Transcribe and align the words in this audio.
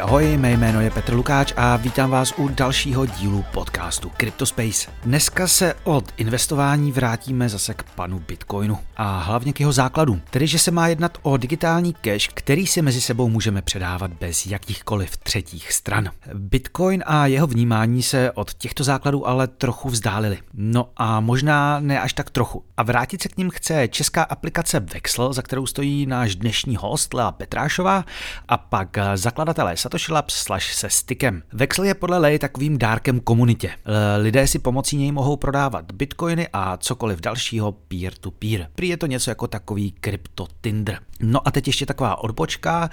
Ahoj, 0.00 0.24
ahoj, 0.24 0.36
mé 0.36 0.52
jméno 0.52 0.80
je 0.80 0.90
Petr 0.90 1.14
Lukáč 1.14 1.52
a 1.56 1.76
vítám 1.76 2.10
vás 2.10 2.34
u 2.36 2.48
dalšího 2.48 3.06
dílu 3.06 3.44
podcastu 3.52 4.12
CryptoSpace. 4.20 4.90
Dneska 5.02 5.46
se 5.46 5.74
od 5.84 6.04
investování 6.16 6.92
vrátíme 6.92 7.48
zase 7.48 7.74
k 7.74 7.82
panu 7.82 8.18
Bitcoinu 8.18 8.78
a 8.96 9.18
hlavně 9.18 9.52
k 9.52 9.60
jeho 9.60 9.72
základům, 9.72 10.22
tedy 10.30 10.46
že 10.46 10.58
se 10.58 10.70
má 10.70 10.88
jednat 10.88 11.18
o 11.22 11.36
digitální 11.36 11.94
cash, 11.94 12.28
který 12.34 12.66
si 12.66 12.82
mezi 12.82 13.00
sebou 13.00 13.28
můžeme 13.28 13.62
předávat 13.62 14.12
bez 14.12 14.46
jakýchkoliv 14.46 15.16
třetích 15.16 15.72
stran. 15.72 16.10
Bitcoin 16.34 17.04
a 17.06 17.26
jeho 17.26 17.46
vnímání 17.46 18.02
se 18.02 18.32
od 18.32 18.54
těchto 18.54 18.84
základů 18.84 19.28
ale 19.28 19.46
trochu 19.46 19.88
vzdálili. 19.88 20.38
No 20.54 20.88
a 20.96 21.20
možná 21.20 21.80
ne 21.80 22.00
až 22.00 22.12
tak 22.12 22.30
trochu. 22.30 22.64
A 22.76 22.82
vrátit 22.82 23.22
se 23.22 23.28
k 23.28 23.36
ním 23.36 23.50
chce 23.50 23.88
česká 23.88 24.22
aplikace 24.22 24.80
Vexel, 24.80 25.32
za 25.32 25.42
kterou 25.42 25.66
stojí 25.66 26.06
náš 26.06 26.36
dnešní 26.36 26.76
host 26.76 27.14
Lea 27.14 27.32
Petrášová 27.32 28.04
a 28.48 28.56
pak 28.56 28.98
zakladatelé 29.14 29.76
Satoshi 29.86 30.12
Labs 30.12 30.34
slash 30.34 30.72
se 30.72 30.90
stykem. 30.90 31.42
Vexel 31.52 31.84
je 31.84 31.94
podle 31.94 32.18
Lej 32.18 32.38
takovým 32.38 32.78
dárkem 32.78 33.20
komunitě. 33.20 33.70
Lidé 34.18 34.46
si 34.46 34.58
pomocí 34.58 34.96
něj 34.96 35.12
mohou 35.12 35.36
prodávat 35.36 35.92
bitcoiny 35.92 36.48
a 36.52 36.76
cokoliv 36.76 37.20
dalšího 37.20 37.72
peer-to-peer. 37.72 38.68
Prý 38.74 38.88
je 38.88 38.96
to 38.96 39.06
něco 39.06 39.30
jako 39.30 39.46
takový 39.46 39.92
krypto 39.92 40.46
Tinder. 40.60 40.98
No 41.20 41.48
a 41.48 41.50
teď 41.50 41.66
ještě 41.66 41.86
taková 41.86 42.22
odbočka. 42.22 42.90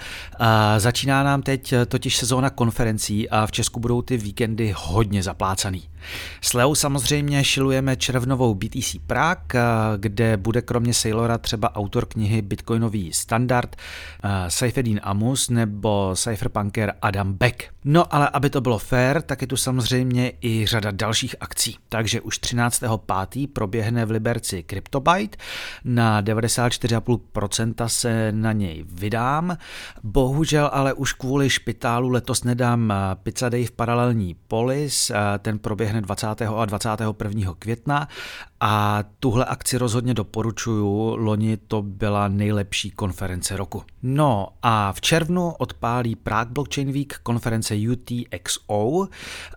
Začíná 0.78 1.22
nám 1.22 1.42
teď 1.42 1.74
totiž 1.88 2.16
sezóna 2.16 2.50
konferencí 2.50 3.30
a 3.30 3.46
v 3.46 3.52
Česku 3.52 3.80
budou 3.80 4.02
ty 4.02 4.16
víkendy 4.16 4.74
hodně 4.76 5.22
zaplácaný. 5.22 5.82
S 6.40 6.54
Leou 6.54 6.74
samozřejmě 6.74 7.44
šilujeme 7.44 7.96
červnovou 7.96 8.54
BTC 8.54 8.96
Prague, 9.06 9.62
kde 9.96 10.36
bude 10.36 10.62
kromě 10.62 10.94
Sailora 10.94 11.38
třeba 11.38 11.76
autor 11.76 12.06
knihy 12.06 12.42
Bitcoinový 12.42 13.12
standard 13.12 13.76
Saifedin 14.48 15.00
Amus 15.02 15.50
nebo 15.50 16.12
cypherpunker 16.16 16.83
Adam 17.02 17.32
Beck. 17.32 17.62
No 17.84 18.14
ale 18.14 18.28
aby 18.28 18.50
to 18.50 18.60
bylo 18.60 18.78
fair, 18.78 19.22
tak 19.22 19.40
je 19.40 19.46
tu 19.46 19.56
samozřejmě 19.56 20.32
i 20.40 20.66
řada 20.66 20.90
dalších 20.90 21.36
akcí. 21.40 21.76
Takže 21.88 22.20
už 22.20 22.40
13.5. 22.40 23.48
proběhne 23.52 24.04
v 24.04 24.10
Liberci 24.10 24.64
CryptoByte, 24.70 25.38
na 25.84 26.22
94,5% 26.22 27.86
se 27.86 28.32
na 28.32 28.52
něj 28.52 28.84
vydám. 28.88 29.56
Bohužel 30.02 30.70
ale 30.72 30.92
už 30.92 31.12
kvůli 31.12 31.50
špitálu 31.50 32.08
letos 32.08 32.44
nedám 32.44 32.92
Pizza 33.22 33.48
Day 33.48 33.64
v 33.64 33.72
paralelní 33.72 34.36
polis, 34.48 35.12
ten 35.38 35.58
proběhne 35.58 36.00
20. 36.00 36.26
a 36.26 36.64
21. 36.64 37.54
května 37.58 38.08
a 38.60 39.04
tuhle 39.20 39.44
akci 39.44 39.78
rozhodně 39.78 40.14
doporučuju, 40.14 41.16
loni 41.16 41.56
to 41.56 41.82
byla 41.82 42.28
nejlepší 42.28 42.90
konference 42.90 43.56
roku. 43.56 43.82
No 44.02 44.48
a 44.62 44.92
v 44.92 45.00
červnu 45.00 45.50
odpálí 45.50 46.16
Prague 46.16 46.52
Blockchain 46.52 46.73
Week 46.78 47.14
konference 47.22 47.74
UTXO. 47.92 49.08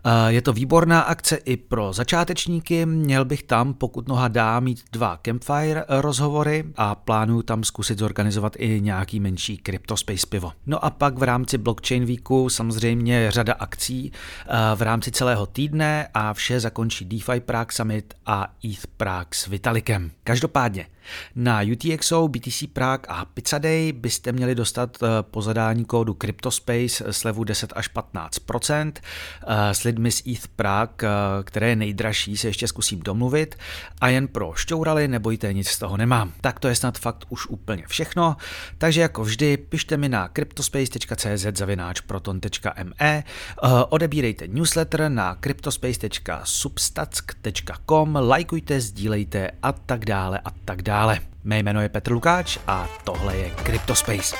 Eh, 0.04 0.10
je 0.28 0.42
to 0.42 0.52
výborná 0.52 1.00
akce 1.00 1.36
i 1.36 1.56
pro 1.56 1.92
začátečníky, 1.92 2.86
měl 2.86 3.24
bych 3.24 3.42
tam, 3.42 3.74
pokud 3.74 4.08
noha 4.08 4.28
dá, 4.28 4.60
mít 4.60 4.84
dva 4.92 5.16
Campfire 5.16 5.84
rozhovory 5.88 6.64
a 6.76 6.94
plánuju 6.94 7.42
tam 7.42 7.64
zkusit 7.64 7.98
zorganizovat 7.98 8.56
i 8.58 8.80
nějaký 8.80 9.20
menší 9.20 9.60
CryptoSpace 9.66 10.26
pivo. 10.26 10.52
No 10.66 10.84
a 10.84 10.90
pak 10.90 11.18
v 11.18 11.22
rámci 11.22 11.58
Blockchain 11.58 12.04
Weeku 12.04 12.48
samozřejmě 12.48 13.30
řada 13.30 13.52
akcí 13.52 14.12
eh, 14.12 14.54
v 14.74 14.82
rámci 14.82 15.10
celého 15.10 15.46
týdne 15.46 16.08
a 16.14 16.34
vše 16.34 16.60
zakončí 16.60 17.04
DeFi 17.04 17.40
Prague 17.40 17.72
Summit 17.72 18.14
a 18.26 18.54
ETH 18.64 18.86
Prague 18.96 19.28
s 19.32 19.46
Vitalikem. 19.46 20.10
Každopádně, 20.24 20.86
na 21.34 21.60
UTXO, 21.72 22.28
BTC 22.28 22.62
Prague 22.72 23.06
a 23.08 23.24
Pizza 23.24 23.58
Day 23.58 23.92
byste 23.92 24.32
měli 24.32 24.54
dostat 24.54 24.96
eh, 25.02 25.06
po 25.22 25.42
zadání 25.42 25.84
kódu 25.84 26.16
CryptoSpace 26.20 26.97
slevu 27.10 27.44
10 27.44 27.72
až 27.76 27.88
15 27.88 28.38
eh, 28.46 28.92
S 29.74 29.82
lidmi 29.82 30.12
z 30.12 30.22
ETH 30.26 30.48
Prague, 30.48 30.94
eh, 31.02 31.08
které 31.44 31.68
je 31.68 31.76
nejdražší, 31.76 32.36
se 32.36 32.48
ještě 32.48 32.68
zkusím 32.68 33.00
domluvit. 33.00 33.58
A 34.00 34.08
jen 34.08 34.28
pro 34.28 34.52
šťouraly, 34.56 35.08
nebojte, 35.08 35.52
nic 35.52 35.68
z 35.68 35.78
toho 35.78 35.96
nemám. 35.96 36.32
Tak 36.40 36.60
to 36.60 36.68
je 36.68 36.74
snad 36.74 36.98
fakt 36.98 37.24
už 37.28 37.46
úplně 37.46 37.84
všechno. 37.86 38.36
Takže 38.78 39.00
jako 39.00 39.24
vždy, 39.24 39.56
pište 39.56 39.96
mi 39.96 40.08
na 40.08 40.28
cryptospace.cz 40.28 41.58
zavináč 41.58 42.00
proton.me, 42.00 43.24
odebírejte 43.88 44.48
newsletter 44.48 45.08
na 45.08 45.34
cryptospace.substatsk.com, 45.34 48.16
lajkujte, 48.20 48.80
sdílejte 48.80 49.50
a 49.62 49.72
tak 49.72 50.04
dále 50.04 50.40
a 50.44 50.50
tak 50.64 50.82
dále. 50.82 51.20
Mé 51.44 51.58
jméno 51.58 51.80
je 51.80 51.88
Petr 51.88 52.12
Lukáč 52.12 52.58
a 52.66 52.88
tohle 53.04 53.36
je 53.36 53.50
CryptoSpace. 53.64 54.36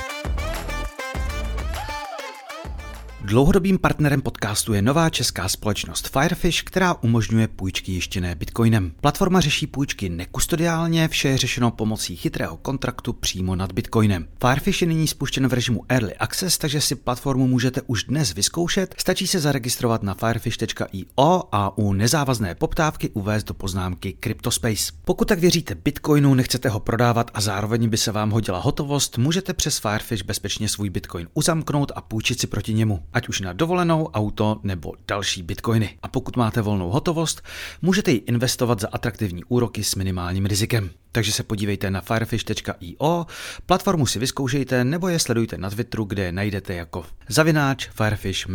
Dlouhodobým 3.29 3.79
partnerem 3.79 4.23
podcastu 4.23 4.73
je 4.75 4.83
nová 4.83 5.11
česká 5.11 5.49
společnost 5.49 6.09
Firefish, 6.09 6.63
která 6.63 6.95
umožňuje 6.95 7.49
půjčky 7.49 7.93
jištěné 7.93 8.35
bitcoinem. 8.35 8.93
Platforma 9.01 9.41
řeší 9.41 9.67
půjčky 9.67 10.09
nekustodiálně, 10.09 11.09
vše 11.09 11.29
je 11.29 11.39
řešeno 11.39 11.71
pomocí 11.71 12.17
chytrého 12.17 12.57
kontraktu 12.57 13.13
přímo 13.13 13.57
nad 13.57 13.73
bitcoinem. 13.73 14.29
Firefish 14.41 14.83
je 14.83 14.89
nyní 14.89 15.09
spuštěn 15.09 15.49
v 15.49 15.53
režimu 15.53 15.85
Early 15.89 16.15
Access, 16.15 16.59
takže 16.59 16.81
si 16.81 16.95
platformu 16.95 17.47
můžete 17.47 17.83
už 17.83 18.05
dnes 18.05 18.35
vyzkoušet. 18.35 18.95
Stačí 18.99 19.27
se 19.27 19.41
zaregistrovat 19.41 20.03
na 20.03 20.15
firefish.io 20.15 21.43
a 21.53 21.79
u 21.79 21.93
nezávazné 21.93 22.55
poptávky 22.55 23.11
uvést 23.11 23.45
do 23.45 23.55
poznámky 23.55 24.17
CryptoSpace. 24.25 24.93
Pokud 25.05 25.29
tak 25.29 25.39
věříte 25.39 25.75
bitcoinu, 25.75 26.35
nechcete 26.35 26.69
ho 26.69 26.81
prodávat 26.81 27.31
a 27.35 27.41
zároveň 27.41 27.89
by 27.89 27.97
se 27.97 28.13
vám 28.13 28.31
hodila 28.31 28.59
hotovost, 28.59 29.19
můžete 29.19 29.55
přes 29.55 29.79
Firefish 29.79 30.25
bezpečně 30.25 30.69
svůj 30.69 30.91
bitcoin 30.91 31.29
uzamknout 31.35 31.93
a 31.95 32.01
půjčit 32.01 32.41
si 32.41 32.47
proti 32.47 32.75
němu 32.75 33.03
ať 33.19 33.29
už 33.29 33.41
na 33.41 33.53
dovolenou, 33.53 34.07
auto 34.07 34.61
nebo 34.63 34.95
další 35.09 35.43
bitcoiny. 35.43 35.99
A 36.03 36.09
pokud 36.09 36.37
máte 36.37 36.63
volnou 36.63 36.91
hotovost, 36.91 37.43
můžete 37.83 38.11
ji 38.11 38.17
investovat 38.17 38.81
za 38.81 38.89
atraktivní 38.93 39.45
úroky 39.45 39.85
s 39.85 39.95
minimálním 39.95 40.47
rizikem. 40.47 40.91
Takže 41.13 41.33
se 41.33 41.43
podívejte 41.43 41.91
na 41.91 42.01
firefish.io, 42.01 43.27
platformu 43.67 44.07
si 44.07 44.19
vyzkoušejte 44.19 44.85
nebo 44.85 45.09
je 45.09 45.19
sledujte 45.19 45.59
na 45.59 45.71
Twitteru, 45.71 46.05
kde 46.05 46.25
je 46.25 46.33
najdete 46.33 46.75
jako 46.75 47.05
zavináč 47.29 47.89
firefish. 47.89 48.47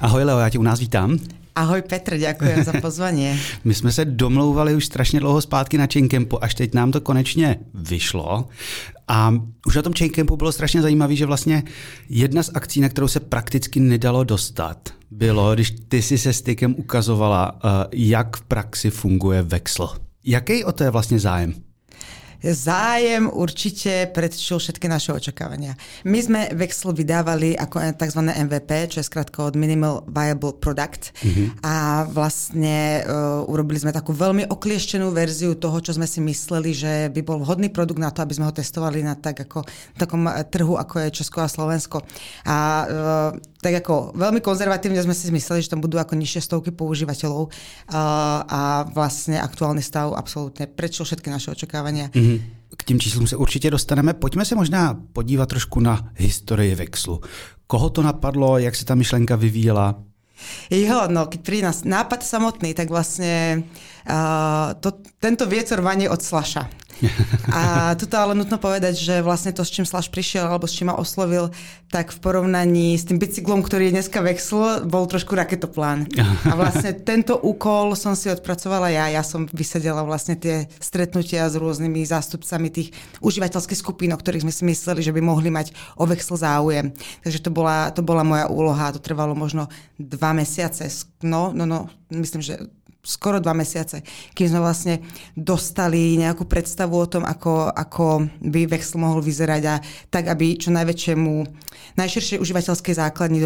Ahoj 0.00 0.24
Leo, 0.24 0.38
já 0.38 0.48
tě 0.48 0.58
u 0.58 0.62
nás 0.62 0.80
vítám. 0.80 1.18
Ahoj 1.54 1.82
Petr, 1.82 2.16
děkuji 2.18 2.64
za 2.64 2.72
pozvání. 2.80 3.40
My 3.64 3.74
jsme 3.74 3.92
se 3.92 4.04
domlouvali 4.04 4.74
už 4.74 4.86
strašně 4.86 5.20
dlouho 5.20 5.40
zpátky 5.40 5.78
na 5.78 5.86
Chaincampu, 5.92 6.44
až 6.44 6.54
teď 6.54 6.74
nám 6.74 6.92
to 6.92 7.00
konečně 7.00 7.56
vyšlo. 7.74 8.48
A 9.08 9.34
už 9.66 9.76
na 9.76 9.82
tom 9.82 9.92
Chaincampu 9.98 10.36
bylo 10.36 10.52
strašně 10.52 10.82
zajímavé, 10.82 11.16
že 11.16 11.26
vlastně 11.26 11.62
jedna 12.08 12.42
z 12.42 12.50
akcí, 12.54 12.80
na 12.80 12.88
kterou 12.88 13.08
se 13.08 13.20
prakticky 13.20 13.80
nedalo 13.80 14.24
dostat, 14.24 14.88
bylo, 15.10 15.54
když 15.54 15.74
ty 15.88 16.02
si 16.02 16.18
se 16.18 16.32
stykem 16.32 16.74
ukazovala, 16.78 17.58
eh, 17.64 17.68
jak 17.92 18.36
v 18.36 18.42
praxi 18.42 18.90
funguje 18.90 19.42
Vexel. 19.42 19.88
Jaký 20.24 20.64
o 20.64 20.72
to 20.72 20.84
je 20.84 20.90
vlastně 20.90 21.18
zájem? 21.18 21.54
Zájem 22.42 23.28
určite 23.28 24.08
predčil 24.10 24.56
všetky 24.56 24.88
naše 24.88 25.12
očakávania. 25.12 25.76
My 26.08 26.18
sme 26.24 26.40
Vexel 26.56 26.96
vydávali 26.96 27.52
ako 27.56 27.80
tzv. 27.96 28.20
MVP, 28.24 28.70
čo 28.96 29.04
je 29.04 29.08
skrátka 29.08 29.44
od 29.44 29.54
Minimal 29.56 30.08
Viable 30.08 30.56
Product 30.56 31.12
mm-hmm. 31.20 31.60
a 31.60 32.04
vlastne 32.08 33.04
uh, 33.04 33.44
urobili 33.44 33.80
sme 33.80 33.92
takú 33.92 34.16
veľmi 34.16 34.48
oklieštenú 34.48 35.12
verziu 35.12 35.52
toho, 35.56 35.78
čo 35.84 35.92
sme 35.92 36.08
si 36.08 36.24
mysleli, 36.24 36.70
že 36.72 36.92
by 37.12 37.20
bol 37.20 37.44
vhodný 37.44 37.68
produkt 37.68 38.00
na 38.00 38.08
to, 38.08 38.24
aby 38.24 38.36
sme 38.36 38.48
ho 38.48 38.56
testovali 38.56 39.04
na 39.04 39.16
tak 39.16 39.44
ako, 39.44 39.64
takom 40.00 40.24
e, 40.24 40.44
trhu, 40.48 40.80
ako 40.80 40.94
je 41.06 41.16
Česko 41.20 41.44
a 41.44 41.48
Slovensko. 41.48 42.00
A 42.48 42.56
uh, 42.84 43.59
tak 43.60 43.84
ako 43.84 44.16
veľmi 44.16 44.40
konzervatívne 44.40 45.04
sme 45.04 45.12
si 45.12 45.28
mysleli, 45.28 45.60
že 45.60 45.68
tam 45.68 45.84
budú 45.84 46.00
ako 46.00 46.16
nižšie 46.16 46.40
stovky 46.40 46.72
používateľov 46.72 47.42
uh, 47.44 47.52
a 48.48 48.88
vlastne 48.88 49.36
aktuálny 49.36 49.84
stav 49.84 50.16
absolútne 50.16 50.64
prečo 50.64 51.04
všetky 51.04 51.28
naše 51.28 51.52
očakávania. 51.52 52.08
Mm-hmm. 52.08 52.40
K 52.76 52.84
těm 52.84 53.00
číslům 53.00 53.26
se 53.26 53.36
určitě 53.36 53.70
dostaneme. 53.70 54.14
Pojďme 54.14 54.44
se 54.44 54.54
možná 54.54 54.96
podívat 55.12 55.48
trošku 55.48 55.80
na 55.80 56.08
historii 56.16 56.74
Vexlu. 56.74 57.20
Koho 57.66 57.90
to 57.90 58.02
napadlo, 58.02 58.58
jak 58.58 58.76
se 58.76 58.84
ta 58.84 58.94
myšlenka 58.94 59.36
vyvíjela? 59.36 59.94
Jo, 60.70 61.04
no 61.08 61.26
keď 61.28 61.40
príde 61.44 61.68
nás 61.68 61.84
nápad 61.84 62.24
samotný, 62.24 62.72
tak 62.72 62.88
vlastne 62.88 63.60
uh, 64.08 64.72
to, 64.80 65.04
tento 65.20 65.44
vietor 65.44 65.84
vanie 65.84 66.08
od 66.08 66.22
Slaša. 66.22 66.64
A 67.56 67.92
tu 67.96 68.04
ale 68.12 68.36
nutno 68.36 68.60
povedať, 68.60 68.98
že 68.98 69.14
vlastne 69.24 69.50
to, 69.50 69.64
s 69.64 69.72
čím 69.72 69.88
Slash 69.88 70.12
prišiel 70.12 70.46
alebo 70.46 70.68
s 70.68 70.76
čím 70.76 70.92
ma 70.92 70.96
oslovil, 70.98 71.50
tak 71.90 72.14
v 72.14 72.18
porovnaní 72.22 72.94
s 72.94 73.08
tým 73.08 73.18
bicyklom, 73.18 73.64
ktorý 73.64 73.90
je 73.90 73.96
dneska 73.98 74.22
Vexl, 74.22 74.86
bol 74.86 75.08
trošku 75.10 75.34
raketoplán. 75.34 76.06
A 76.46 76.52
vlastne 76.54 76.94
tento 77.08 77.34
úkol 77.40 77.98
som 77.98 78.14
si 78.14 78.30
odpracovala 78.30 78.92
ja. 78.94 79.10
Ja 79.10 79.22
som 79.26 79.50
vysedela 79.50 80.06
vlastne 80.06 80.38
tie 80.38 80.70
stretnutia 80.78 81.50
s 81.50 81.58
rôznymi 81.58 82.06
zástupcami 82.06 82.68
tých 82.70 82.88
užívateľských 83.18 83.80
skupín, 83.80 84.14
o 84.14 84.20
ktorých 84.20 84.46
sme 84.46 84.54
si 84.54 84.62
mysleli, 84.68 85.00
že 85.02 85.14
by 85.14 85.20
mohli 85.24 85.50
mať 85.50 85.74
o 85.98 86.06
Vexl 86.06 86.38
záujem. 86.38 86.94
Takže 87.26 87.40
to 87.42 87.50
bola, 87.50 87.90
to 87.90 88.04
bola 88.06 88.22
moja 88.22 88.46
úloha. 88.46 88.94
To 88.94 89.02
trvalo 89.02 89.34
možno 89.34 89.66
dva 89.98 90.30
mesiace. 90.30 90.86
No, 91.26 91.50
no, 91.50 91.66
no, 91.66 91.90
myslím, 92.14 92.42
že 92.44 92.70
skoro 93.00 93.40
dva 93.40 93.56
mesiace, 93.56 94.04
kým 94.36 94.52
sme 94.52 94.60
vlastne 94.60 95.00
dostali 95.32 96.20
nejakú 96.20 96.44
predstavu 96.44 96.92
o 96.92 97.08
tom, 97.08 97.24
ako, 97.24 97.72
ako 97.72 98.28
by 98.44 98.68
Vexel 98.68 99.00
mohol 99.00 99.24
vyzerať 99.24 99.62
a 99.72 99.74
tak, 100.12 100.28
aby 100.28 100.60
čo 100.60 100.68
najväčšiemu, 100.68 101.32
najširšej 101.96 102.38
užívateľskej 102.38 102.94
základni 102.94 103.40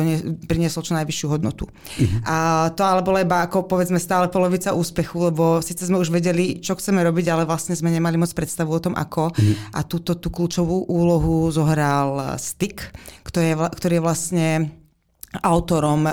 priniesol 0.51 0.83
čo 0.83 0.99
najvyššiu 0.99 1.27
hodnotu. 1.31 1.71
Uh-huh. 1.71 2.19
A 2.27 2.37
to 2.75 2.83
ale 2.83 3.07
bolo 3.07 3.23
iba 3.23 3.47
ako 3.47 3.71
povedzme 3.71 4.03
stále 4.03 4.27
polovica 4.27 4.75
úspechu, 4.75 5.31
lebo 5.31 5.63
síce 5.63 5.87
sme 5.87 6.03
už 6.03 6.11
vedeli, 6.11 6.59
čo 6.59 6.75
chceme 6.75 7.01
robiť, 7.07 7.27
ale 7.31 7.47
vlastne 7.47 7.79
sme 7.79 7.95
nemali 7.95 8.19
moc 8.19 8.35
predstavu 8.35 8.75
o 8.75 8.83
tom, 8.83 8.95
ako. 8.99 9.31
Uh-huh. 9.31 9.55
A 9.71 9.87
túto 9.87 10.19
tú 10.19 10.35
kľúčovú 10.35 10.91
úlohu 10.91 11.49
zohral 11.55 12.37
Stick, 12.43 12.91
ktorý 13.23 13.55
je, 13.55 13.57
ktorý 13.71 13.95
je 13.97 14.03
vlastne 14.03 14.47
autorom 15.43 16.07
uh, 16.07 16.13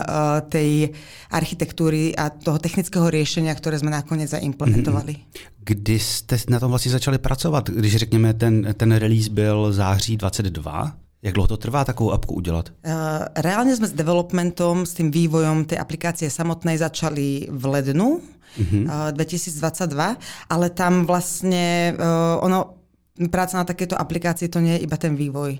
tej 0.49 0.89
architektúry 1.31 2.15
a 2.17 2.29
toho 2.29 2.57
technického 2.57 3.09
riešenia, 3.09 3.53
ktoré 3.53 3.77
jsme 3.77 3.91
nakonec 3.93 4.29
zaimplementovali. 4.29 5.13
Mhm. 5.13 5.51
Kdy 5.63 5.99
jste 5.99 6.37
na 6.49 6.59
tom 6.59 6.69
vlastně 6.69 6.91
začali 6.91 7.17
pracovat? 7.17 7.69
Když 7.69 7.95
řekněme, 7.95 8.33
ten, 8.33 8.73
ten 8.73 8.91
release 8.91 9.29
byl 9.29 9.73
září 9.73 10.17
22, 10.17 10.93
jak 11.21 11.33
dlouho 11.33 11.47
to 11.47 11.57
trvá 11.57 11.85
takovou 11.85 12.11
apku 12.11 12.33
udělat? 12.33 12.69
Uh, 12.81 13.29
reálne 13.37 13.77
sme 13.77 13.85
s 13.85 13.93
developmentom, 13.93 14.89
s 14.89 14.97
tým 14.97 15.13
vývojom 15.13 15.69
tej 15.69 15.77
aplikácie 15.77 16.33
samotnej 16.33 16.81
začali 16.81 17.45
v 17.45 17.63
lednu 17.65 18.17
uh-huh. 18.57 18.83
uh, 18.89 19.13
2022, 19.13 20.17
ale 20.49 20.67
tam 20.73 21.05
vlastne 21.05 21.93
uh, 21.93 22.41
ono 22.41 22.80
práca 23.27 23.59
na 23.59 23.67
takéto 23.67 23.93
aplikácii 23.99 24.47
to 24.47 24.63
nie 24.63 24.79
je 24.79 24.87
iba 24.87 24.95
ten 24.95 25.13
vývoj. 25.13 25.59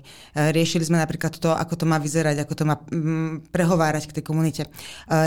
riešili 0.50 0.88
sme 0.88 0.98
napríklad 0.98 1.36
to, 1.36 1.52
ako 1.52 1.74
to 1.76 1.84
má 1.84 2.00
vyzerať, 2.00 2.42
ako 2.42 2.54
to 2.56 2.64
má 2.64 2.80
mm, 2.80 3.52
prehovárať 3.52 4.08
k 4.08 4.16
tej 4.18 4.24
komunite. 4.24 4.62
E, 4.64 4.68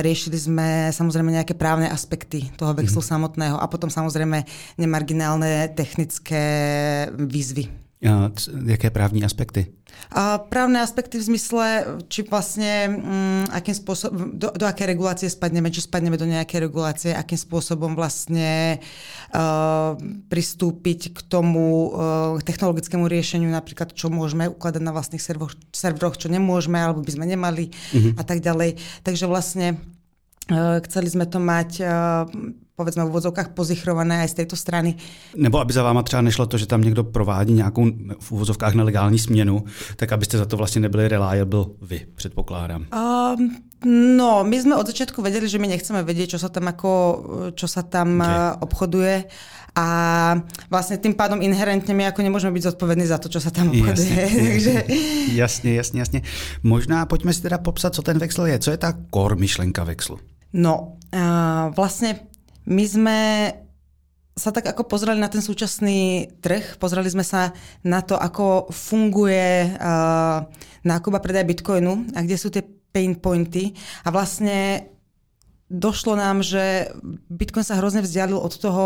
riešili 0.02 0.36
sme 0.36 0.68
samozrejme 0.90 1.30
nejaké 1.30 1.54
právne 1.54 1.88
aspekty 1.88 2.50
toho 2.58 2.74
vexlu 2.74 3.00
mm-hmm. 3.00 3.14
samotného 3.14 3.58
a 3.62 3.66
potom 3.70 3.88
samozrejme 3.88 4.42
nemarginálne 4.82 5.72
technické 5.78 6.44
výzvy. 7.14 7.85
Jaké 8.66 8.90
právní 8.90 9.24
aspekty? 9.24 9.72
A 10.12 10.38
právne 10.38 10.84
aspekty 10.84 11.16
v 11.18 11.28
zmysle, 11.34 11.66
či 12.12 12.28
vlastne 12.28 12.92
um, 12.92 13.44
akým 13.48 13.72
spôsobom, 13.72 14.36
do, 14.36 14.52
do 14.52 14.68
aké 14.68 14.84
regulácie 14.84 15.32
spadneme, 15.32 15.72
či 15.72 15.88
spadneme 15.88 16.20
do 16.20 16.28
nejaké 16.28 16.60
regulácie, 16.60 17.16
akým 17.16 17.40
spôsobom 17.40 17.96
vlastne 17.96 18.84
uh, 19.32 19.96
pristúpiť 20.28 21.16
k 21.16 21.20
tomu 21.26 21.96
uh, 21.96 22.38
technologickému 22.44 23.08
riešeniu, 23.08 23.48
napríklad 23.48 23.96
čo 23.96 24.12
môžeme 24.12 24.52
ukladať 24.52 24.84
na 24.84 24.92
vlastných 24.92 25.24
servoch, 25.24 25.56
serveroch, 25.72 26.20
čo 26.20 26.28
nemôžeme, 26.28 26.76
alebo 26.76 27.00
by 27.00 27.12
sme 27.16 27.26
nemali 27.32 27.72
uh-huh. 27.72 28.20
a 28.20 28.24
tak 28.28 28.44
ďalej. 28.44 28.76
Takže 29.08 29.26
vlastne 29.32 29.80
chceli 30.86 31.10
sme 31.10 31.26
to 31.26 31.42
mať 31.42 31.70
uh, 31.82 32.30
povedzme 32.76 33.08
v 33.08 33.12
uvozovkách 33.12 33.56
pozichrované 33.56 34.28
aj 34.28 34.30
z 34.36 34.38
této 34.44 34.56
strany. 34.60 34.96
Nebo 35.36 35.60
aby 35.60 35.74
za 35.74 35.84
váma 35.84 36.04
třeba 36.04 36.22
nešlo 36.22 36.46
to, 36.46 36.58
že 36.58 36.68
tam 36.68 36.82
někdo 36.82 37.04
provádí 37.04 37.54
nějakou 37.54 37.86
v 38.20 38.32
uvozovkách 38.32 38.74
nelegální 38.74 39.20
směnu, 39.20 39.64
tak 39.96 40.12
abyste 40.12 40.38
za 40.38 40.46
to 40.46 40.58
vlastně 40.58 40.82
nebyli 40.82 41.08
reliable 41.08 41.66
vy, 41.82 42.02
předpokládám. 42.16 42.86
Um, 42.92 43.56
no, 44.18 44.44
my 44.44 44.62
jsme 44.62 44.76
od 44.76 44.88
začátku 44.88 45.22
věděli, 45.22 45.50
že 45.50 45.60
my 45.60 45.68
nechceme 45.68 46.04
vědět, 46.04 46.28
čo 46.28 46.40
sa 46.40 46.50
tam, 46.50 46.68
ako, 46.68 46.92
čo 47.56 47.68
sa 47.68 47.82
tam 47.82 48.22
okay. 48.22 48.60
obchoduje 48.60 49.24
a 49.76 49.88
vlastne 50.72 50.96
tým 50.98 51.14
pádom 51.20 51.44
inherentne 51.44 51.92
my 51.92 52.08
ako 52.08 52.24
nemôžeme 52.24 52.56
byť 52.56 52.64
zodpovední 52.64 53.06
za 53.06 53.20
to, 53.20 53.28
čo 53.28 53.44
sa 53.44 53.52
tam 53.52 53.76
obchoduje. 53.76 54.24
Jasne, 54.32 54.42
Takže... 54.48 54.74
jasne, 55.36 55.70
jasne, 55.76 55.98
jasne. 56.00 56.20
Možná 56.64 57.06
pojďme 57.06 57.34
si 57.36 57.44
teda 57.44 57.58
popsat, 57.60 57.96
co 57.96 58.02
ten 58.02 58.18
Vexel 58.18 58.46
je. 58.46 58.60
Co 58.60 58.72
je 58.72 58.78
ta 58.78 58.96
core 59.12 59.36
myšlenka 59.36 59.84
Vexlu? 59.84 60.20
No, 60.54 61.00
uh, 61.16 61.72
vlastne 61.74 62.30
my 62.66 62.86
sme 62.86 63.20
sa 64.36 64.52
tak 64.52 64.68
ako 64.68 64.92
pozreli 64.92 65.16
na 65.16 65.32
ten 65.32 65.40
súčasný 65.40 66.28
trh, 66.44 66.76
pozreli 66.76 67.08
sme 67.08 67.24
sa 67.24 67.56
na 67.88 68.04
to, 68.04 68.20
ako 68.20 68.68
funguje 68.68 69.72
uh, 69.80 70.44
nákup 70.84 71.14
a 71.16 71.24
predaj 71.24 71.48
bitcoinu 71.48 72.12
a 72.12 72.20
kde 72.20 72.36
sú 72.36 72.52
tie 72.52 72.68
pain 72.92 73.16
pointy. 73.16 73.72
A 74.04 74.12
vlastne 74.12 74.92
došlo 75.76 76.16
nám, 76.16 76.40
že 76.40 76.90
Bitcoin 77.28 77.68
sa 77.68 77.76
hrozne 77.76 78.00
vzdialil 78.00 78.40
od 78.40 78.54
toho, 78.56 78.86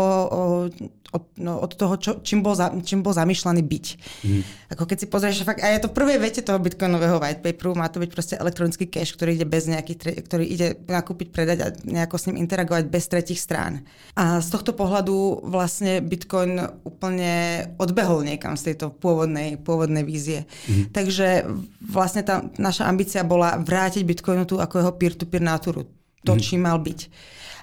od, 1.14 1.24
no, 1.38 1.62
od 1.62 1.72
toho 1.78 1.94
čo, 1.98 2.12
čím, 2.22 2.42
bol 2.42 2.58
za, 2.58 2.74
čím 2.82 3.06
bol 3.06 3.14
zamýšľaný 3.14 3.62
byť. 3.62 3.86
Mm. 4.26 4.42
Ako 4.74 4.90
keď 4.90 4.96
si 4.98 5.06
pozrieš, 5.06 5.46
fakt, 5.46 5.62
a 5.62 5.70
je 5.70 5.82
to 5.82 5.90
v 5.90 5.96
prvej 5.96 6.18
vete 6.18 6.42
toho 6.42 6.58
bitcoinového 6.58 7.22
white 7.22 7.42
paperu, 7.42 7.78
má 7.78 7.86
to 7.86 8.02
byť 8.02 8.10
proste 8.10 8.34
elektronický 8.38 8.90
cash, 8.90 9.14
ktorý 9.14 9.38
ide 9.38 9.46
bez 9.46 9.70
nejakých, 9.70 10.26
ktorý 10.26 10.44
ide 10.46 10.68
nakúpiť, 10.90 11.28
predať 11.30 11.58
a 11.62 11.68
nejako 11.86 12.16
s 12.18 12.26
ním 12.30 12.42
interagovať 12.42 12.84
bez 12.90 13.04
tretich 13.06 13.38
strán. 13.38 13.86
A 14.18 14.42
z 14.42 14.48
tohto 14.50 14.74
pohľadu 14.74 15.46
vlastne 15.46 16.02
bitcoin 16.02 16.58
úplne 16.82 17.66
odbehol 17.78 18.26
niekam 18.26 18.58
z 18.58 18.74
tejto 18.74 18.90
pôvodnej, 18.90 19.58
pôvodnej 19.62 20.02
vízie. 20.02 20.46
Mm. 20.66 20.90
Takže 20.90 21.46
vlastne 21.78 22.26
tá 22.26 22.42
naša 22.58 22.90
ambícia 22.90 23.22
bola 23.22 23.58
vrátiť 23.58 24.02
bitcoinu 24.02 24.42
tu 24.46 24.58
ako 24.58 24.74
jeho 24.82 24.92
peer-to-peer 24.98 25.42
náturu 25.42 25.99
to, 26.24 26.32
mhm. 26.34 26.40
čím 26.40 26.60
mal 26.62 26.78
byť. 26.78 27.00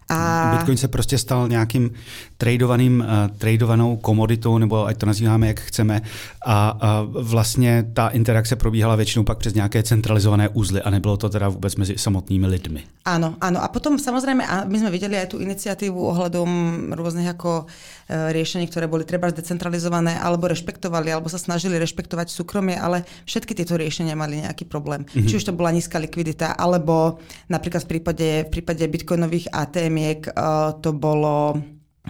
A... 0.10 0.52
Bitcoin 0.58 0.78
se 0.78 0.88
prostě 0.88 1.18
stal 1.18 1.48
nějakým 1.48 1.92
tradovaným, 2.38 3.00
uh, 3.00 3.38
tradovanou 3.38 3.98
komoditou, 3.98 4.58
nebo 4.58 4.86
ať 4.86 4.98
to 4.98 5.06
nazýváme, 5.06 5.48
jak 5.48 5.60
chceme. 5.60 6.02
A, 6.46 6.78
a 6.82 7.08
vlastně 7.12 7.86
ta 7.94 8.08
interakce 8.08 8.56
probíhala 8.56 8.96
většinou 8.96 9.24
pak 9.24 9.38
přes 9.38 9.54
nějaké 9.54 9.84
centralizované 9.84 10.50
úzly 10.50 10.82
a 10.82 10.90
nebylo 10.90 11.18
to 11.18 11.30
teda 11.30 11.50
vůbec 11.50 11.76
mezi 11.76 11.98
samotnými 11.98 12.48
lidmi. 12.48 12.84
Áno, 13.08 13.40
áno. 13.40 13.64
A 13.64 13.68
potom 13.72 13.96
samozrejme, 13.96 14.44
a 14.44 14.68
my 14.68 14.78
sme 14.84 14.92
videli 14.92 15.16
aj 15.16 15.32
tú 15.32 15.40
iniciatívu 15.40 15.96
ohľadom 15.96 16.50
rôznych 16.92 17.32
ako 17.32 17.64
e, 17.64 18.36
riešení, 18.36 18.68
ktoré 18.68 18.92
boli 18.92 19.08
treba 19.08 19.32
decentralizované, 19.32 20.20
alebo 20.20 20.52
rešpektovali, 20.52 21.16
alebo 21.16 21.32
sa 21.32 21.40
snažili 21.40 21.80
rešpektovať 21.80 22.28
súkromie, 22.28 22.76
ale 22.76 23.08
všetky 23.24 23.56
tieto 23.56 23.80
riešenia 23.80 24.12
mali 24.12 24.44
nejaký 24.44 24.68
problém. 24.68 25.08
Mm-hmm. 25.08 25.24
Či 25.24 25.38
už 25.40 25.44
to 25.48 25.56
bola 25.56 25.72
nízka 25.72 26.04
likvidita, 26.04 26.60
alebo 26.60 27.24
napríklad 27.48 27.88
v 27.88 27.90
prípade, 27.96 28.28
v 28.44 28.50
prípade 28.60 28.84
bitcoinových 28.84 29.56
ATM 29.56 29.97
firmiek 29.98 30.30
uh, 30.30 30.78
to 30.78 30.94
bolo 30.94 31.58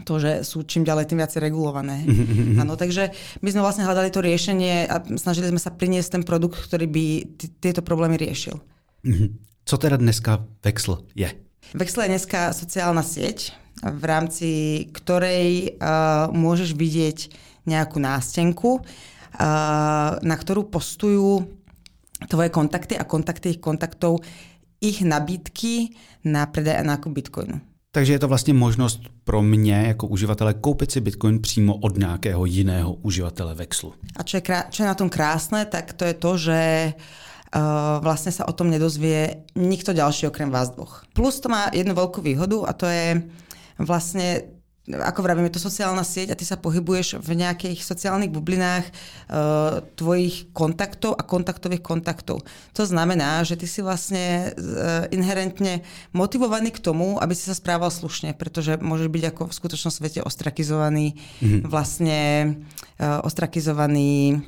to, 0.05 0.19
že 0.21 0.45
sú 0.45 0.61
čím 0.67 0.85
ďalej 0.85 1.09
tým 1.09 1.23
viacej 1.23 1.41
regulované. 1.41 2.05
Mm-hmm. 2.05 2.61
Ano, 2.61 2.77
takže 2.77 3.09
my 3.41 3.49
sme 3.49 3.65
vlastne 3.65 3.81
hľadali 3.81 4.13
to 4.13 4.21
riešenie 4.21 4.85
a 4.85 5.01
snažili 5.17 5.49
sme 5.49 5.57
sa 5.57 5.73
priniesť 5.73 6.19
ten 6.19 6.23
produkt, 6.27 6.61
ktorý 6.69 6.85
by 6.85 7.05
tieto 7.57 7.81
problémy 7.81 8.19
riešil. 8.19 8.61
Co 9.65 9.75
teda 9.79 9.97
dneska 9.97 10.45
Vexl 10.61 11.01
je? 11.17 11.33
Vexl 11.73 12.05
je 12.05 12.13
dneska 12.13 12.53
sociálna 12.53 13.01
sieť, 13.01 13.57
v 13.81 14.03
rámci 14.05 14.49
ktorej 14.93 15.75
uh, 15.81 16.29
môžeš 16.29 16.77
vidieť 16.77 17.17
nejakú 17.65 17.97
nástenku, 17.97 18.79
uh, 18.79 18.83
na 20.21 20.35
ktorú 20.37 20.69
postujú 20.69 21.49
tvoje 22.29 22.53
kontakty 22.53 22.93
a 22.95 23.05
kontakty 23.05 23.57
ich 23.57 23.61
kontaktov 23.61 24.21
ich 24.77 25.01
nabídky 25.01 25.97
na 26.21 26.45
predaj 26.45 26.81
a 26.81 26.83
nákup 26.85 27.11
bitcoinu. 27.17 27.76
Takže 27.97 28.13
je 28.13 28.19
to 28.19 28.27
vlastně 28.27 28.53
možnost 28.53 29.01
pro 29.23 29.41
mě 29.41 29.83
jako 29.87 30.07
uživatele 30.07 30.53
koupit 30.53 30.91
si 30.91 31.01
Bitcoin 31.01 31.41
přímo 31.41 31.75
od 31.75 31.97
nějakého 31.97 32.45
jiného 32.45 32.93
uživatele 32.93 33.55
Vexlu. 33.55 33.93
A 34.15 34.23
čo 34.23 34.37
je, 34.37 34.41
čo 34.69 34.83
je 34.83 34.87
na 34.87 34.93
tom 34.93 35.09
krásne, 35.09 35.65
tak 35.65 35.97
to 35.97 36.05
je 36.05 36.13
to, 36.13 36.37
že 36.37 36.93
uh, 36.93 37.97
vlastne 37.97 38.29
sa 38.29 38.45
o 38.45 38.53
tom 38.53 38.69
nedozvie 38.69 39.49
nikto 39.57 39.97
ďalší 39.97 40.29
okrem 40.29 40.53
vás 40.53 40.69
dvoch. 40.77 41.09
Plus 41.17 41.41
to 41.41 41.49
má 41.49 41.73
jednu 41.73 41.97
veľkú 41.97 42.21
výhodu 42.21 42.69
a 42.69 42.71
to 42.77 42.85
je 42.85 43.17
vlastne 43.81 44.45
ako 44.87 45.19
vravím, 45.19 45.51
je 45.51 45.59
to 45.59 45.67
sociálna 45.67 46.07
sieť 46.07 46.31
a 46.31 46.39
ty 46.39 46.47
sa 46.47 46.55
pohybuješ 46.55 47.19
v 47.19 47.29
nejakých 47.35 47.83
sociálnych 47.83 48.31
bublinách 48.31 48.87
uh, 48.87 49.83
tvojich 49.99 50.47
kontaktov 50.55 51.19
a 51.19 51.27
kontaktových 51.27 51.83
kontaktov. 51.83 52.47
To 52.71 52.83
znamená, 52.87 53.43
že 53.43 53.59
ty 53.59 53.67
si 53.67 53.83
vlastne 53.83 54.55
uh, 54.55 55.03
inherentne 55.11 55.83
motivovaný 56.15 56.71
k 56.71 56.79
tomu, 56.79 57.19
aby 57.19 57.35
si 57.35 57.43
sa 57.43 57.55
správal 57.55 57.91
slušne, 57.91 58.31
pretože 58.31 58.79
môžeš 58.79 59.11
byť 59.11 59.23
ako 59.35 59.43
v 59.51 59.57
skutočnom 59.59 59.91
svete 59.91 60.19
ostrakizovaný, 60.23 61.19
mm-hmm. 61.43 61.67
vlastne 61.67 62.19
uh, 62.95 63.19
ostrakizovaný 63.27 64.39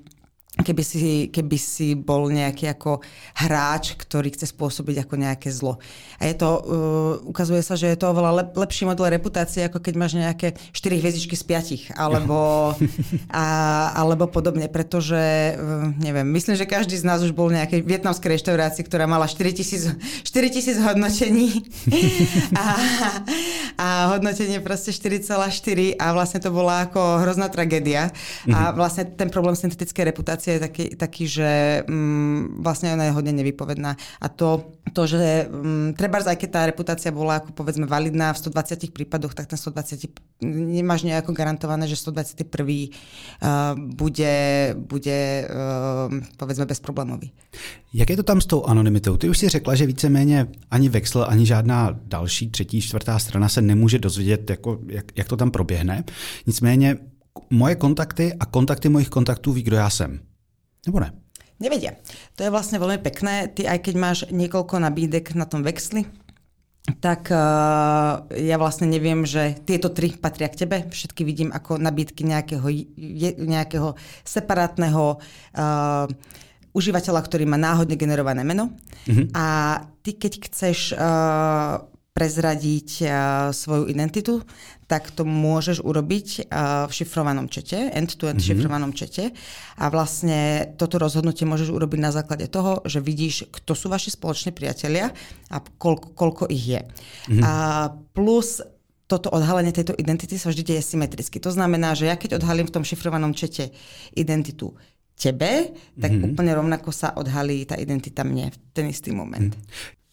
keby 0.60 0.84
si, 0.84 1.32
keby 1.32 1.58
si 1.58 1.96
bol 1.96 2.28
nejaký 2.28 2.72
ako 2.72 3.00
hráč, 3.40 3.96
ktorý 3.96 4.32
chce 4.36 4.52
spôsobiť 4.52 5.08
ako 5.08 5.16
nejaké 5.16 5.50
zlo. 5.50 5.80
A 6.20 6.28
je 6.28 6.36
to, 6.36 6.50
uh, 6.50 6.62
ukazuje 7.24 7.64
sa, 7.64 7.80
že 7.80 7.88
je 7.88 7.98
to 8.00 8.12
oveľa 8.12 8.32
lep, 8.44 8.50
lepší 8.56 8.84
model 8.84 9.08
reputácie, 9.08 9.64
ako 9.64 9.80
keď 9.80 9.94
máš 9.96 10.20
nejaké 10.20 10.60
4 10.76 11.00
hviezdičky 11.00 11.36
z 11.40 11.44
5, 11.96 11.96
alebo, 11.96 12.72
a, 13.32 13.46
alebo 13.96 14.28
podobne, 14.28 14.68
pretože, 14.68 15.56
uh, 15.56 15.90
neviem, 15.96 16.28
myslím, 16.36 16.60
že 16.60 16.68
každý 16.68 17.00
z 17.00 17.08
nás 17.08 17.24
už 17.24 17.32
bol 17.32 17.48
v 17.48 17.64
nejakej 17.64 17.80
vietnamskej 17.88 18.36
reštaurácii, 18.36 18.84
ktorá 18.84 19.08
mala 19.08 19.32
4000, 19.32 20.28
4000 20.28 20.84
hodnotení 20.84 21.64
a, 22.60 22.66
a 23.80 23.88
hodnotenie 24.12 24.60
proste 24.60 24.92
4,4 24.92 25.96
a 25.96 26.06
vlastne 26.12 26.40
to 26.44 26.52
bola 26.52 26.90
ako 26.90 27.24
hrozná 27.24 27.48
tragédia. 27.48 28.12
A 28.52 28.72
mhm. 28.72 28.76
vlastne 28.76 29.04
ten 29.08 29.32
problém 29.32 29.56
syntetickej 29.56 30.04
reputácie 30.12 30.49
reputácia 30.50 30.58
je 30.58 30.60
taký, 30.60 30.86
taký 30.98 31.24
že 31.28 31.50
um, 31.86 32.62
vlastne 32.62 32.94
ona 32.94 33.10
je 33.10 33.16
hodne 33.16 33.34
nevypovedná. 33.38 33.96
A 34.22 34.28
to, 34.30 34.74
to 34.94 35.06
že 35.06 35.48
um, 35.50 35.94
treba 35.94 36.20
aj 36.20 36.38
keď 36.38 36.50
tá 36.50 36.62
reputácia 36.66 37.12
bola 37.14 37.40
ako 37.40 37.54
povedzme 37.54 37.86
validná 37.86 38.34
v 38.34 38.42
120 38.50 38.90
prípadoch, 38.94 39.34
tak 39.34 39.46
ten 39.48 39.58
120 39.58 40.42
nemáš 40.44 41.04
nejako 41.06 41.34
garantované, 41.34 41.88
že 41.88 41.96
121. 41.96 42.50
Uh, 42.50 43.78
bude, 43.94 44.34
bude 44.78 45.20
uh, 45.46 46.14
povedzme 46.38 46.66
bezproblémový. 46.66 47.32
Jak 47.94 48.10
je 48.10 48.18
to 48.18 48.24
tam 48.24 48.42
s 48.42 48.46
tou 48.46 48.66
anonymitou? 48.66 49.18
Ty 49.18 49.30
už 49.30 49.38
si 49.38 49.50
řekla, 49.50 49.76
že 49.76 49.86
víceméně 49.86 50.48
ani 50.72 50.90
Vexel, 50.90 51.26
ani 51.30 51.46
žádná 51.46 51.98
další 52.06 52.50
třetí, 52.50 52.82
čtvrtá 52.82 53.20
strana 53.20 53.50
se 53.50 53.62
nemůže 53.62 54.00
dozvědět, 54.00 54.50
jako, 54.50 54.80
jak, 54.88 55.06
jak 55.16 55.28
to 55.28 55.38
tam 55.38 55.52
proběhne. 55.52 56.04
Nicméně 56.48 56.98
moje 57.50 57.76
kontakty 57.76 58.34
a 58.40 58.46
kontakty 58.46 58.90
mojich 58.90 59.10
kontaktů 59.10 59.54
ví, 59.54 59.64
kdo 59.64 59.76
já 59.76 59.90
jsem. 59.90 60.20
Nebo 60.88 61.00
ne? 61.04 61.10
Nevedia. 61.60 62.00
To 62.40 62.48
je 62.48 62.54
vlastne 62.54 62.80
veľmi 62.80 63.04
pekné. 63.04 63.52
Ty 63.52 63.68
aj 63.76 63.80
keď 63.84 63.96
máš 64.00 64.18
niekoľko 64.32 64.80
nabídek 64.80 65.36
na 65.36 65.44
tom 65.44 65.60
vexli, 65.60 66.08
tak 67.04 67.30
uh, 67.30 68.26
ja 68.34 68.56
vlastne 68.58 68.90
neviem, 68.90 69.28
že 69.28 69.60
tieto 69.68 69.92
tri 69.94 70.16
patria 70.16 70.50
k 70.50 70.66
tebe. 70.66 70.78
Všetky 70.90 71.22
vidím 71.22 71.52
ako 71.54 71.78
nabídky 71.78 72.26
nejakého, 72.26 72.66
nejakého 73.44 73.94
separátneho 74.26 75.20
uh, 75.20 76.08
užívateľa, 76.74 77.22
ktorý 77.28 77.46
má 77.46 77.60
náhodne 77.60 78.00
generované 78.00 78.42
meno. 78.42 78.74
Mm-hmm. 79.06 79.36
A 79.38 79.46
ty, 80.02 80.18
keď 80.18 80.34
chceš 80.50 80.96
uh, 80.96 81.84
prezradiť 82.20 82.90
uh, 83.00 83.10
svoju 83.56 83.88
identitu, 83.88 84.44
tak 84.92 85.08
to 85.16 85.24
môžeš 85.24 85.80
urobiť 85.80 86.28
uh, 86.52 86.84
v 86.90 86.92
šifrovanom 86.92 87.48
čete, 87.48 87.88
end-to-end 87.96 88.44
mm-hmm. 88.44 88.60
šifrovanom 88.60 88.92
čete. 88.92 89.32
A 89.80 89.88
vlastne 89.88 90.74
toto 90.76 91.00
rozhodnutie 91.00 91.48
môžeš 91.48 91.72
urobiť 91.72 92.00
na 92.04 92.12
základe 92.12 92.52
toho, 92.52 92.84
že 92.84 93.00
vidíš, 93.00 93.48
kto 93.48 93.72
sú 93.72 93.88
vaši 93.88 94.12
spoloční 94.12 94.52
priatelia 94.52 95.16
a 95.48 95.64
koľko, 95.64 96.12
koľko 96.12 96.44
ich 96.52 96.76
je. 96.76 96.82
Mm-hmm. 96.84 97.44
A 97.48 97.54
plus 98.12 98.60
toto 99.08 99.32
odhalenie 99.34 99.74
tejto 99.74 99.96
identity 99.98 100.38
sa 100.38 100.52
vždy 100.54 100.76
deje 100.76 100.84
symetricky. 100.86 101.42
To 101.42 101.50
znamená, 101.50 101.98
že 101.98 102.06
ja 102.06 102.20
keď 102.20 102.38
odhalím 102.38 102.70
v 102.70 102.76
tom 102.76 102.86
šifrovanom 102.86 103.34
čete 103.34 103.74
identitu 104.14 104.76
tebe, 105.18 105.76
tak 106.00 106.14
mm-hmm. 106.14 106.32
úplne 106.32 106.52
rovnako 106.56 106.90
sa 106.96 107.12
odhalí 107.18 107.66
tá 107.66 107.76
identita 107.76 108.24
mne 108.24 108.54
v 108.54 108.58
ten 108.72 108.86
istý 108.88 109.12
moment. 109.12 109.52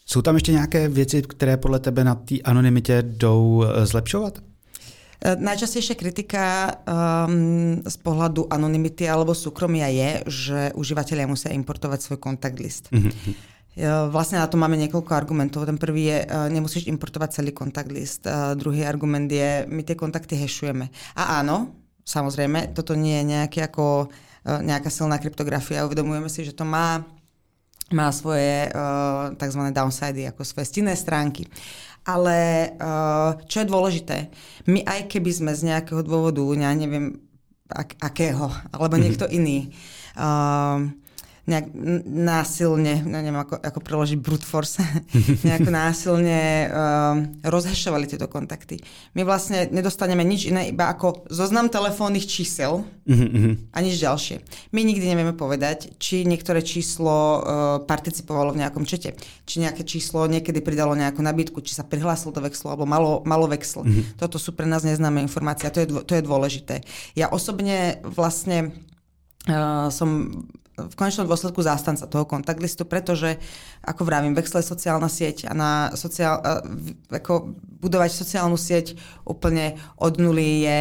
Jsou 0.06 0.22
tam 0.22 0.34
ještě 0.34 0.52
nějaké 0.52 0.88
věci, 0.88 1.22
které 1.22 1.56
podle 1.56 1.78
tebe 1.78 2.04
na 2.04 2.14
té 2.14 2.34
anonymitě 2.44 3.02
jdou 3.02 3.64
eh, 3.64 3.86
zlepšovat? 3.86 4.38
Eh, 5.25 5.36
najčastejšia 5.40 5.96
kritika 5.96 6.76
um, 7.26 7.80
z 7.88 7.96
pohľadu 8.04 8.52
anonymity 8.52 9.08
alebo 9.08 9.32
súkromia 9.32 9.88
je, 9.88 10.10
že 10.28 10.60
užívateľia 10.76 11.25
musia 11.25 11.56
importovať 11.56 12.04
svoj 12.04 12.18
kontakt 12.20 12.60
list. 12.60 12.92
Mm-hmm. 12.92 13.56
Vlastne 14.12 14.40
na 14.40 14.48
to 14.48 14.56
máme 14.56 14.76
niekoľko 14.76 15.12
argumentov. 15.12 15.68
Ten 15.68 15.76
prvý 15.76 16.08
je, 16.08 16.18
nemusíš 16.48 16.88
importovať 16.88 17.40
celý 17.40 17.52
kontakt 17.52 17.92
list. 17.92 18.25
Druhý 18.56 18.88
argument 18.88 19.28
je, 19.28 19.68
my 19.68 19.84
tie 19.84 19.92
kontakty 19.92 20.32
hešujeme. 20.32 20.88
A 21.12 21.44
áno, 21.44 21.76
samozrejme, 22.00 22.72
toto 22.72 22.96
nie 22.96 23.20
je 23.20 23.36
nejaký 23.36 23.68
ako, 23.68 24.08
nejaká 24.48 24.88
silná 24.88 25.20
kryptografia. 25.20 25.84
Uvedomujeme 25.84 26.32
si, 26.32 26.48
že 26.48 26.56
to 26.56 26.64
má 26.64 27.04
má 27.95 28.11
svoje 28.11 28.66
uh, 28.75 29.31
tzv. 29.38 29.62
downsidy, 29.71 30.26
ako 30.26 30.43
svoje 30.43 30.66
stinné 30.66 30.99
stránky. 30.99 31.47
Ale 32.07 32.71
uh, 32.78 33.38
čo 33.47 33.62
je 33.62 33.71
dôležité, 33.71 34.16
my 34.71 34.83
aj 34.87 35.11
keby 35.11 35.31
sme 35.31 35.52
z 35.55 35.75
nejakého 35.75 36.02
dôvodu, 36.02 36.43
ja 36.55 36.71
neviem 36.75 37.19
ak, 37.66 37.99
akého, 37.99 38.47
alebo 38.75 38.95
mhm. 38.99 39.02
niekto 39.02 39.26
mm-hmm. 39.26 39.38
iný, 39.43 39.59
uh, 40.19 40.87
nejak 41.46 41.70
násilne, 42.10 43.06
neviem 43.06 43.38
ako, 43.38 43.62
ako 43.62 43.78
preložiť 43.78 44.18
brute 44.18 44.42
force, 44.42 44.82
nejako 45.46 45.70
násilne 45.70 46.66
uh, 46.66 47.14
rozhešovali 47.46 48.10
tieto 48.10 48.26
kontakty. 48.26 48.82
My 49.14 49.22
vlastne 49.22 49.70
nedostaneme 49.70 50.26
nič 50.26 50.50
iné, 50.50 50.74
iba 50.74 50.90
ako 50.90 51.30
zoznam 51.30 51.70
telefónnych 51.70 52.26
čísel 52.26 52.82
mm-hmm. 53.06 53.70
a 53.70 53.78
nič 53.78 53.94
ďalšie. 54.02 54.42
My 54.74 54.82
nikdy 54.82 55.06
nevieme 55.06 55.38
povedať, 55.38 55.94
či 56.02 56.26
niektoré 56.26 56.66
číslo 56.66 57.14
uh, 57.14 57.38
participovalo 57.86 58.50
v 58.50 58.66
nejakom 58.66 58.82
čete, 58.82 59.14
či 59.46 59.62
nejaké 59.62 59.86
číslo 59.86 60.26
niekedy 60.26 60.58
pridalo 60.66 60.98
nejakú 60.98 61.22
nabídku, 61.22 61.62
či 61.62 61.78
sa 61.78 61.86
prihlásilo 61.86 62.34
do 62.34 62.42
vexlu 62.42 62.74
alebo 62.74 62.90
malo, 62.90 63.22
malo 63.22 63.46
vexl. 63.46 63.86
Mm-hmm. 63.86 64.18
Toto 64.18 64.42
sú 64.42 64.50
pre 64.50 64.66
nás 64.66 64.82
neznáme 64.82 65.22
informácie 65.22 65.70
a 65.70 65.74
to 65.74 65.78
je, 65.78 65.88
to 66.02 66.12
je 66.18 66.26
dôležité. 66.26 66.82
Ja 67.14 67.30
osobne 67.30 68.02
vlastne 68.02 68.74
Uh, 69.46 69.94
som 69.94 70.42
v 70.76 70.95
konečnom 70.95 71.25
dôsledku 71.25 71.64
zástanca 71.64 72.04
toho 72.04 72.28
kontaktlistu, 72.28 72.85
pretože, 72.85 73.40
ako 73.80 74.04
vravím, 74.04 74.37
Vexle 74.37 74.61
sociálna 74.61 75.09
sieť 75.09 75.49
a 75.49 75.56
na 75.56 75.71
sociál, 75.97 76.37
ako 77.09 77.56
budovať 77.80 78.12
sociálnu 78.12 78.61
sieť 78.61 78.92
úplne 79.25 79.80
od 79.97 80.21
nuly 80.21 80.68
je 80.68 80.80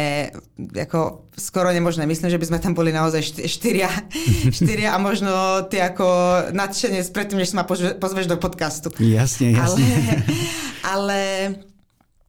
ako 0.84 1.32
skoro 1.32 1.72
nemožné. 1.72 2.04
Myslím, 2.04 2.28
že 2.28 2.40
by 2.40 2.48
sme 2.52 2.58
tam 2.60 2.76
boli 2.76 2.92
naozaj 2.92 3.48
štyria, 3.48 3.88
štyria 4.58 4.92
a 4.92 5.00
možno 5.00 5.64
ty 5.72 5.80
ako 5.80 6.04
nadšenie 6.52 7.00
predtým, 7.08 7.40
než 7.40 7.56
ma 7.56 7.64
pozveš 7.96 8.28
do 8.28 8.36
podcastu. 8.36 8.92
Jasne, 9.00 9.56
jasne. 9.56 9.84
Ale, 10.84 11.20
ale 11.20 11.20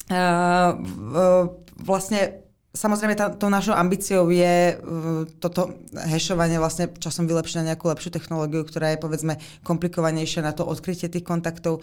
uh, 0.07 1.51
vlastne 1.83 2.46
Samozrejme, 2.77 3.17
tá, 3.17 3.33
tou 3.33 3.49
našou 3.49 3.73
ambíciou 3.73 4.29
je 4.29 4.77
uh, 4.77 5.25
toto 5.41 5.81
hešovanie 5.97 6.61
vlastne 6.61 6.93
časom 7.01 7.25
vylepšiť 7.25 7.57
na 7.57 7.73
nejakú 7.73 7.89
lepšiu 7.89 8.13
technológiu, 8.13 8.61
ktorá 8.61 8.93
je 8.93 9.01
povedzme 9.01 9.41
komplikovanejšia 9.65 10.45
na 10.45 10.53
to 10.53 10.61
odkrytie 10.61 11.09
tých 11.09 11.25
kontaktov. 11.25 11.81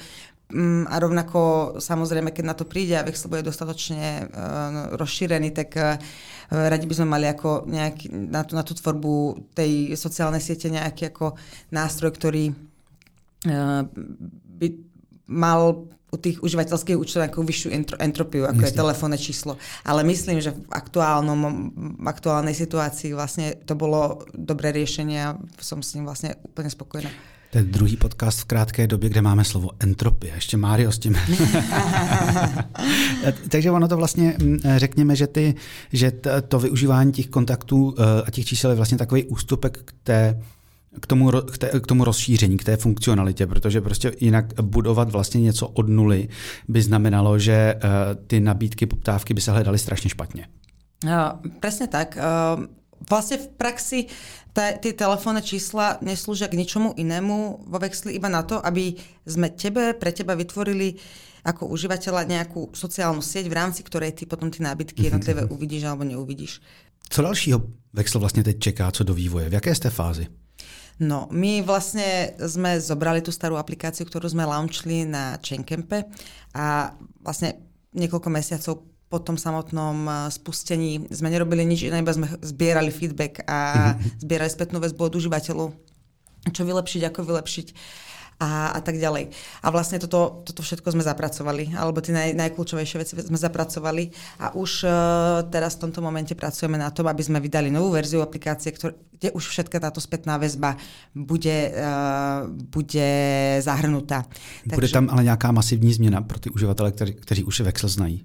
Um, 0.55 0.87
a 0.87 1.03
rovnako 1.03 1.75
samozrejme, 1.83 2.31
keď 2.31 2.45
na 2.47 2.55
to 2.55 2.63
príde 2.63 2.95
a 2.95 3.03
Vexel 3.03 3.27
bude 3.27 3.43
dostatočne 3.43 4.31
uh, 4.31 4.95
rozšírený, 4.95 5.51
tak 5.51 5.75
uh, 5.75 5.99
radi 6.55 6.87
by 6.87 6.95
sme 6.95 7.11
mali 7.11 7.27
ako 7.27 7.67
nejaký, 7.67 8.15
na, 8.15 8.47
tú, 8.47 8.55
na 8.55 8.63
tú 8.63 8.79
tvorbu 8.79 9.51
tej 9.51 9.99
sociálnej 9.99 10.39
siete 10.39 10.71
nejaký 10.71 11.11
ako 11.11 11.35
nástroj, 11.75 12.15
ktorý 12.15 12.55
uh, 12.55 13.83
by 14.63 14.69
mal 15.27 15.91
u 16.15 16.17
tých 16.17 16.39
užívateľských 16.39 16.95
účtov 16.95 17.27
nejakú 17.27 17.43
vyššiu 17.43 17.71
entro, 17.75 17.97
entropiu, 17.99 18.47
ako 18.47 18.63
Myslím. 18.63 18.71
je 18.71 18.79
telefónne 18.79 19.19
číslo. 19.19 19.59
Ale 19.83 20.07
myslím, 20.07 20.39
že 20.39 20.55
v 20.55 20.63
aktuálnom, 20.71 21.41
v 21.99 22.07
aktuálnej 22.07 22.55
situácii 22.55 23.11
vlastne 23.19 23.59
to 23.67 23.75
bolo 23.75 24.23
dobré 24.31 24.71
riešenie 24.71 25.19
a 25.19 25.35
som 25.59 25.83
s 25.83 25.99
ním 25.99 26.07
vlastne 26.07 26.39
úplne 26.47 26.71
spokojná. 26.71 27.11
To 27.51 27.59
je 27.59 27.71
druhý 27.71 27.97
podcast 27.97 28.41
v 28.41 28.45
krátké 28.45 28.87
době, 28.87 29.11
kde 29.11 29.23
máme 29.23 29.45
slovo 29.45 29.71
entropie. 29.79 30.35
Ještě 30.35 30.57
Mário 30.57 30.93
s 30.93 30.99
tím. 30.99 31.15
Takže 33.49 33.71
ono 33.71 33.89
to 33.89 33.97
vlastně, 33.97 34.35
mm, 34.43 34.59
řekněme, 34.77 35.17
že, 35.17 35.27
ty, 35.27 35.55
že 35.93 36.13
to 36.49 36.59
využívání 36.59 37.13
těch 37.13 37.27
kontaktů 37.27 37.95
eh, 37.99 38.23
a 38.27 38.31
těch 38.31 38.47
čísel 38.47 38.71
je 38.71 38.77
vlastně 38.77 38.99
takový 38.99 39.25
ústupek 39.25 39.79
k 39.85 39.93
té 40.03 40.43
k 41.01 41.07
tomu, 41.07 41.31
k, 41.31 41.59
té, 41.59 41.81
k 41.81 41.87
tomu 41.87 42.05
rozšíření, 42.05 42.57
k 42.57 42.65
té 42.65 42.77
funkcionalitě, 42.77 43.47
protože 43.47 43.81
prostě 43.81 44.13
jinak 44.21 44.63
budovat 44.63 45.11
vlastně 45.11 45.41
něco 45.41 45.69
od 45.69 45.89
nuly 45.89 46.29
by 46.69 46.83
znamenalo, 46.83 47.39
že 47.39 47.75
uh, 47.75 47.81
ty 48.27 48.41
nabídky, 48.41 48.87
poptávky 48.87 49.35
by 49.35 49.41
se 49.41 49.53
hledaly 49.53 49.79
strašně 49.79 50.11
špatně. 50.11 50.47
Uh, 51.05 51.11
presne 51.61 51.87
tak. 51.87 52.17
Uh, 52.17 52.65
vlastne 53.11 53.37
v 53.37 53.49
praxi 53.61 54.09
tie 54.55 54.93
telefónne 54.95 55.43
čísla 55.43 55.99
neslúžia 56.01 56.49
k 56.49 56.57
ničomu 56.57 56.95
inému 56.97 57.67
vo 57.67 57.79
vexli 57.83 58.17
iba 58.17 58.31
na 58.31 58.47
to, 58.47 58.63
aby 58.63 58.95
sme 59.27 59.51
tebe, 59.53 59.93
pre 59.99 60.15
teba 60.15 60.33
vytvorili 60.39 60.97
ako 61.45 61.69
užívateľa 61.69 62.25
nejakú 62.25 62.73
sociálnu 62.73 63.21
sieť, 63.21 63.51
v 63.51 63.59
rámci 63.59 63.85
ktorej 63.85 64.17
ty 64.17 64.25
potom 64.25 64.49
ty 64.49 64.63
nábytky 64.63 65.11
jednotlivé 65.11 65.45
uvidíš 65.45 65.85
alebo 65.85 66.09
neuvidíš. 66.09 66.63
Co 67.11 67.23
dalšího 67.23 67.63
Vexel 67.93 68.21
vlastně 68.21 68.43
teď 68.43 68.59
čeká, 68.59 68.91
co 68.91 69.05
do 69.05 69.15
vývoje? 69.15 69.49
V 69.49 69.53
jaké 69.53 69.75
ste 69.75 69.91
fázi? 69.91 70.27
No, 71.03 71.27
my 71.35 71.67
vlastne 71.67 72.39
sme 72.39 72.79
zobrali 72.79 73.19
tú 73.19 73.35
starú 73.35 73.59
aplikáciu, 73.59 74.07
ktorú 74.07 74.31
sme 74.31 74.47
launchli 74.47 75.03
na 75.03 75.35
Chaincampe 75.43 76.07
a 76.55 76.95
vlastne 77.19 77.59
niekoľko 77.99 78.29
mesiacov 78.31 78.75
po 79.11 79.19
tom 79.23 79.35
samotnom 79.39 79.97
eh, 80.07 80.15
spustení 80.31 81.07
sme 81.11 81.31
nerobili 81.31 81.63
nič 81.67 81.87
iné, 81.87 82.03
iba 82.03 82.15
sme 82.15 82.31
zbierali 82.43 82.95
feedback 82.95 83.43
a 83.47 83.91
mm-hmm. 83.95 84.23
zbierali 84.23 84.51
spätnú 84.51 84.79
väzbu 84.79 85.03
od 85.07 85.15
užívateľov, 85.19 85.69
čo 86.51 86.63
vylepšiť, 86.63 87.03
ako 87.11 87.21
vylepšiť 87.23 87.67
a, 88.39 88.75
a 88.75 88.81
tak 88.83 88.99
ďalej. 88.99 89.31
A 89.63 89.67
vlastne 89.71 90.03
toto, 90.03 90.43
toto 90.43 90.61
všetko 90.63 90.95
sme 90.95 91.03
zapracovali, 91.07 91.75
alebo 91.75 92.03
tie 92.03 92.15
naj, 92.15 92.35
najkľúčovejšie 92.35 92.97
veci 93.01 93.13
sme 93.15 93.39
zapracovali 93.39 94.11
a 94.43 94.55
už 94.55 94.71
uh, 94.85 94.93
teraz 95.51 95.79
v 95.79 95.89
tomto 95.89 96.01
momente 96.03 96.35
pracujeme 96.35 96.79
na 96.79 96.91
tom, 96.91 97.07
aby 97.07 97.23
sme 97.23 97.39
vydali 97.39 97.71
novú 97.71 97.95
verziu 97.95 98.23
aplikácie, 98.23 98.75
ktor- 98.75 98.99
kde 99.15 99.31
už 99.33 99.45
všetka 99.47 99.81
táto 99.81 100.03
spätná 100.03 100.37
väzba 100.37 100.77
bude, 101.15 101.71
uh, 101.73 102.51
bude 102.51 103.09
zahrnutá. 103.63 104.27
Bude 104.67 104.91
Takže... 104.91 104.95
tam 104.95 105.07
ale 105.11 105.25
nejaká 105.25 105.53
masívní 105.53 105.93
změna 105.93 106.23
pro 106.23 106.39
ty 106.39 106.51
uživatele, 106.51 106.93
kteří, 106.93 107.15
kteří 107.15 107.45
už 107.45 107.61
Vexel 107.61 107.89
znají? 107.89 108.25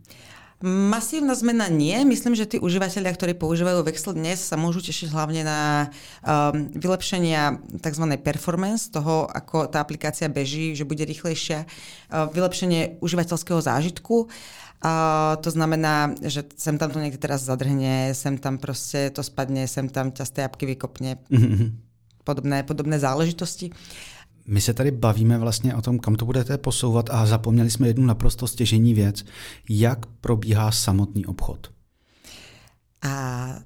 Masívna 0.60 1.40
zmena 1.40 1.72
nie. 1.72 1.96
Myslím, 2.04 2.36
že 2.36 2.44
tí 2.44 2.58
užívateľia, 2.60 3.16
ktorí 3.16 3.32
používajú 3.40 3.80
Vexel 3.80 4.12
dnes, 4.12 4.44
sa 4.44 4.60
môžu 4.60 4.84
tešiť 4.84 5.08
hlavne 5.08 5.48
na 5.48 5.88
um, 5.88 6.68
vylepšenia 6.76 7.64
tzv. 7.80 8.06
performance, 8.20 8.92
toho, 8.92 9.24
ako 9.32 9.72
tá 9.72 9.80
aplikácia 9.80 10.28
beží, 10.28 10.76
že 10.76 10.84
bude 10.84 11.08
rýchlejšia, 11.08 11.64
uh, 11.64 12.28
vylepšenie 12.36 13.00
užívateľského 13.00 13.64
zážitku. 13.64 14.28
Uh, 14.84 15.40
to 15.40 15.48
znamená, 15.48 16.12
že 16.28 16.44
sem 16.60 16.76
tam 16.76 16.92
to 16.92 17.00
niekde 17.00 17.24
teraz 17.24 17.48
zadrhne, 17.48 18.12
sem 18.12 18.36
tam 18.36 18.60
proste 18.60 19.16
to 19.16 19.24
spadne, 19.24 19.64
sem 19.64 19.88
tam 19.88 20.12
ťa 20.12 20.28
z 20.28 20.32
tej 20.36 20.44
apky 20.44 20.76
vykopne. 20.76 21.24
Mm-hmm. 21.32 21.70
Podobné, 22.28 22.68
podobné 22.68 23.00
záležitosti. 23.00 23.72
My 24.50 24.62
se 24.62 24.74
tady 24.74 24.92
bavíme 24.92 25.38
vlastně 25.38 25.76
o 25.76 25.82
tom, 25.82 26.00
kam 26.00 26.16
to 26.16 26.26
budete 26.26 26.58
posouvat 26.58 27.10
a 27.10 27.26
zapomněli 27.26 27.70
jsme 27.70 27.88
jednu 27.88 28.06
naprosto 28.06 28.48
stěžení 28.48 28.94
věc. 28.94 29.26
Jak 29.70 30.06
probíhá 30.06 30.72
samotný 30.72 31.26
obchod? 31.26 31.70
A 33.00 33.14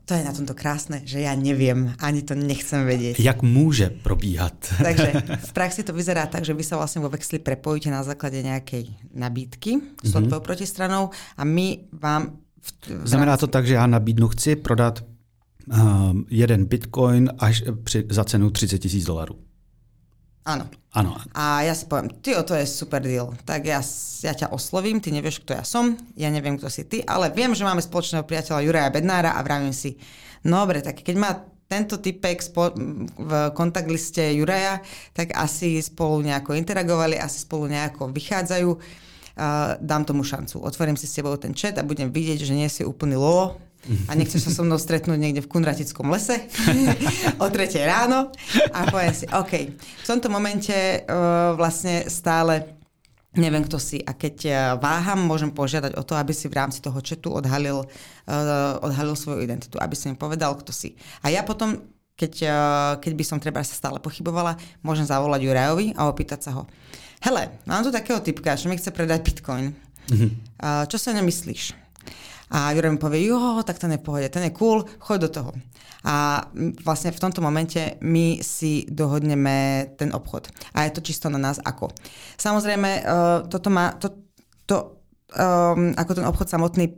to 0.06 0.14
je 0.14 0.22
na 0.22 0.30
tomto 0.30 0.54
krásne, 0.54 1.02
že 1.10 1.26
ja 1.26 1.34
neviem, 1.34 1.98
ani 1.98 2.22
to 2.22 2.38
nechcem 2.38 2.86
vedieť. 2.86 3.18
Jak 3.18 3.42
môže 3.42 3.90
probíhať? 3.90 4.54
Takže 4.94 5.10
v 5.50 5.52
praxi 5.58 5.82
to 5.82 5.90
vyzerá 5.90 6.30
tak, 6.30 6.46
že 6.46 6.54
vy 6.54 6.62
sa 6.62 6.78
vlastne 6.78 7.02
vo 7.02 7.10
Vexli 7.10 7.42
prepojíte 7.42 7.90
na 7.90 8.06
základe 8.06 8.46
nejakej 8.46 8.94
nabídky 9.10 9.82
s 10.06 10.14
mm-hmm. 10.14 10.30
tvojou 10.30 10.44
protistranou 10.46 11.10
a 11.34 11.42
my 11.42 11.90
vám... 11.98 12.38
V, 12.62 12.70
v 12.94 13.08
Znamená 13.10 13.42
to 13.42 13.50
tak, 13.50 13.66
že 13.66 13.74
ja 13.74 13.90
nabídnu, 13.90 14.30
chci 14.38 14.56
prodat 14.56 15.02
uh, 15.02 16.14
jeden 16.30 16.70
bitcoin 16.70 17.34
až 17.34 17.66
při, 17.84 18.06
za 18.14 18.24
cenu 18.24 18.54
30 18.54 18.78
tisíc 18.78 19.02
dolarů. 19.02 19.36
Áno. 20.44 20.68
Áno. 20.94 21.18
A 21.34 21.66
ja 21.66 21.74
si 21.74 21.90
poviem, 21.90 22.12
ty 22.22 22.38
to 22.38 22.54
je 22.54 22.70
super 22.70 23.02
deal. 23.02 23.34
Tak 23.48 23.66
ja, 23.66 23.82
ja 24.22 24.34
ťa 24.38 24.54
oslovím, 24.54 25.02
ty 25.02 25.10
nevieš, 25.10 25.42
kto 25.42 25.58
ja 25.58 25.66
som, 25.66 25.98
ja 26.14 26.30
neviem, 26.30 26.60
kto 26.60 26.70
si 26.70 26.86
ty, 26.86 27.02
ale 27.02 27.34
viem, 27.34 27.56
že 27.58 27.66
máme 27.66 27.82
spoločného 27.82 28.28
priateľa 28.28 28.62
Juraja 28.62 28.94
Bednára 28.94 29.34
a 29.34 29.42
vravím 29.42 29.74
si, 29.74 29.98
no 30.46 30.62
dobre, 30.62 30.86
tak 30.86 31.02
keď 31.02 31.16
má 31.18 31.32
tento 31.66 31.98
typek 31.98 32.38
spo- 32.46 32.78
v 33.18 33.32
kontakt 33.58 33.90
liste 33.90 34.22
Juraja, 34.22 34.86
tak 35.18 35.34
asi 35.34 35.82
spolu 35.82 36.22
nejako 36.22 36.54
interagovali, 36.54 37.18
asi 37.18 37.42
spolu 37.42 37.66
nejako 37.72 38.14
vychádzajú. 38.14 38.70
Uh, 39.34 39.82
dám 39.82 40.06
tomu 40.06 40.22
šancu. 40.22 40.62
Otvorím 40.62 40.94
si 40.94 41.10
s 41.10 41.18
tebou 41.18 41.34
ten 41.42 41.58
chat 41.58 41.74
a 41.82 41.82
budem 41.82 42.14
vidieť, 42.14 42.46
že 42.46 42.54
nie 42.54 42.70
si 42.70 42.86
úplný 42.86 43.18
lolo, 43.18 43.58
a 43.84 44.12
nechceš 44.16 44.48
sa 44.48 44.52
so 44.56 44.64
mnou 44.64 44.80
stretnúť 44.80 45.20
niekde 45.20 45.44
v 45.44 45.52
Kunratickom 45.52 46.08
lese 46.08 46.48
o 47.44 47.48
3 47.52 47.84
ráno 47.84 48.32
a 48.72 48.80
poviem 48.88 49.12
si, 49.12 49.28
OK, 49.28 49.54
v 49.76 50.06
tomto 50.08 50.32
momente 50.32 50.72
uh, 51.04 51.52
vlastne 51.60 52.08
stále 52.08 52.80
neviem, 53.34 53.66
kto 53.66 53.82
si. 53.82 53.98
A 54.06 54.14
keď 54.14 54.36
uh, 54.46 54.56
váham, 54.78 55.26
môžem 55.26 55.50
požiadať 55.50 55.98
o 55.98 56.06
to, 56.06 56.14
aby 56.14 56.32
si 56.32 56.46
v 56.46 56.58
rámci 56.58 56.80
toho 56.80 56.96
chatu 57.02 57.34
odhalil, 57.34 57.82
uh, 57.84 58.78
odhalil 58.86 59.18
svoju 59.18 59.42
identitu, 59.42 59.82
aby 59.82 59.98
si 59.98 60.08
mi 60.10 60.16
povedal, 60.16 60.54
kto 60.54 60.70
si. 60.70 60.94
A 61.26 61.34
ja 61.34 61.42
potom, 61.42 61.82
keď, 62.14 62.34
uh, 62.46 62.92
keď 63.02 63.14
by 63.18 63.24
som 63.26 63.42
treba 63.42 63.66
sa 63.66 63.74
stále 63.74 63.98
pochybovala, 63.98 64.56
môžem 64.86 65.10
zavolať 65.10 65.50
Jurajovi 65.50 65.98
a 65.98 66.08
opýtať 66.08 66.46
sa 66.46 66.62
ho. 66.62 66.70
Hele, 67.26 67.58
mám 67.66 67.82
tu 67.82 67.90
takého 67.90 68.22
typka, 68.22 68.54
čo 68.54 68.70
mi 68.70 68.78
chce 68.78 68.94
predať 68.94 69.26
bitcoin. 69.26 69.74
Mm-hmm. 70.14 70.30
Uh, 70.62 70.84
čo 70.86 71.02
sa 71.02 71.16
nemyslíš? 71.16 71.83
A 72.50 72.76
Juraj 72.76 72.92
mi 72.92 73.00
povie, 73.00 73.32
jo, 73.32 73.64
tak 73.64 73.80
ten 73.80 73.92
je 73.96 74.02
pohode, 74.04 74.28
ten 74.30 74.44
je 74.44 74.56
cool, 74.58 74.84
choď 75.00 75.18
do 75.20 75.30
toho. 75.30 75.52
A 76.04 76.44
vlastne 76.84 77.16
v 77.16 77.22
tomto 77.22 77.40
momente 77.40 77.96
my 78.04 78.44
si 78.44 78.84
dohodneme 78.92 79.88
ten 79.96 80.12
obchod. 80.12 80.52
A 80.76 80.84
je 80.84 80.92
to 81.00 81.06
čisto 81.06 81.32
na 81.32 81.40
nás 81.40 81.64
ako. 81.64 81.96
Samozrejme, 82.36 82.90
uh, 83.04 83.48
toto 83.48 83.72
má, 83.72 83.96
to, 83.96 84.12
to 84.68 85.00
um, 85.40 85.96
ako 85.96 86.12
ten 86.12 86.28
obchod 86.28 86.48
samotný 86.52 86.92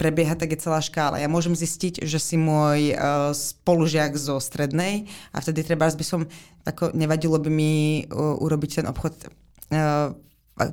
prebieha, 0.00 0.40
tak 0.40 0.56
je 0.56 0.62
celá 0.64 0.80
škála. 0.80 1.20
Ja 1.20 1.28
môžem 1.28 1.52
zistiť, 1.52 2.00
že 2.08 2.16
si 2.16 2.40
môj 2.40 2.96
uh, 2.96 3.36
spolužiak 3.36 4.16
zo 4.16 4.40
strednej 4.40 5.04
a 5.36 5.44
vtedy 5.44 5.60
treba 5.60 5.84
by 5.84 6.04
som, 6.04 6.24
ako 6.64 6.96
nevadilo 6.96 7.36
by 7.36 7.50
mi 7.52 8.04
uh, 8.08 8.40
urobiť 8.40 8.80
ten 8.80 8.86
obchod 8.88 9.12
uh, 9.20 10.16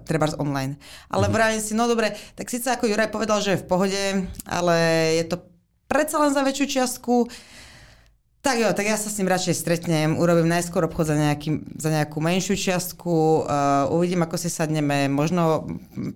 treba 0.04 0.28
online. 0.38 0.76
Ale 1.08 1.28
mm-hmm. 1.28 1.36
vravím 1.36 1.62
si, 1.62 1.74
no 1.74 1.88
dobre, 1.88 2.16
tak 2.36 2.52
síce 2.52 2.68
ako 2.68 2.90
Juraj 2.90 3.12
povedal, 3.12 3.40
že 3.40 3.56
je 3.56 3.62
v 3.64 3.70
pohode, 3.70 4.04
ale 4.44 4.76
je 5.16 5.26
to 5.28 5.44
predsa 5.88 6.20
len 6.20 6.36
za 6.36 6.44
väčšiu 6.44 6.66
čiastku, 6.68 7.32
tak 8.48 8.64
jo, 8.64 8.70
tak 8.72 8.88
ja 8.88 8.96
sa 8.96 9.12
s 9.12 9.20
ním 9.20 9.28
radšej 9.28 9.60
stretnem, 9.60 10.16
urobím 10.16 10.48
najskôr 10.48 10.88
obchod 10.88 11.12
za, 11.12 11.16
nejaký, 11.20 11.68
za 11.76 11.92
nejakú 11.92 12.24
menšiu 12.24 12.56
čiastku, 12.56 13.44
uh, 13.44 13.92
uvidím, 13.92 14.24
ako 14.24 14.40
si 14.40 14.48
sadneme, 14.48 15.12
možno 15.12 15.68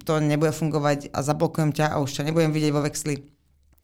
to 0.08 0.24
nebude 0.24 0.56
fungovať 0.56 1.12
a 1.12 1.28
zablokujem 1.28 1.76
ťa 1.76 1.92
a 1.92 2.00
už 2.00 2.16
ťa 2.16 2.32
nebudem 2.32 2.56
vidieť 2.56 2.72
vo 2.72 2.88
vexli. 2.88 3.28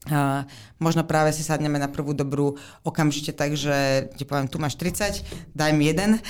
Uh, 0.07 0.47
možno 0.79 1.03
práve 1.03 1.35
si 1.35 1.43
sadneme 1.43 1.75
na 1.75 1.91
prvú 1.91 2.15
dobrú 2.15 2.55
okamžite 2.87 3.35
tak, 3.35 3.59
že 3.59 4.07
ti 4.15 4.23
poviem, 4.23 4.47
tu 4.47 4.55
máš 4.55 4.79
30, 4.79 5.19
daj 5.51 5.71
mi 5.75 5.91
jeden. 5.91 6.23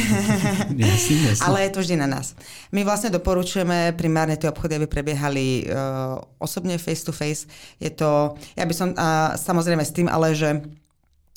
jasný, 0.76 1.32
jasný. 1.32 1.44
Ale 1.44 1.64
je 1.64 1.70
to 1.72 1.80
vždy 1.80 1.96
na 1.96 2.08
nás. 2.08 2.36
My 2.68 2.84
vlastne 2.84 3.08
doporučujeme 3.08 3.96
primárne 3.96 4.36
tie 4.36 4.52
obchody, 4.52 4.76
aby 4.76 4.84
prebiehali 4.84 5.64
uh, 5.64 6.20
osobne 6.36 6.76
face 6.76 7.00
to 7.00 7.16
face. 7.16 7.48
Je 7.80 7.88
to, 7.88 8.36
ja 8.52 8.68
by 8.68 8.74
som, 8.76 8.92
uh, 8.92 9.32
samozrejme 9.40 9.80
s 9.80 9.96
tým, 9.96 10.06
ale 10.12 10.36
že 10.36 10.60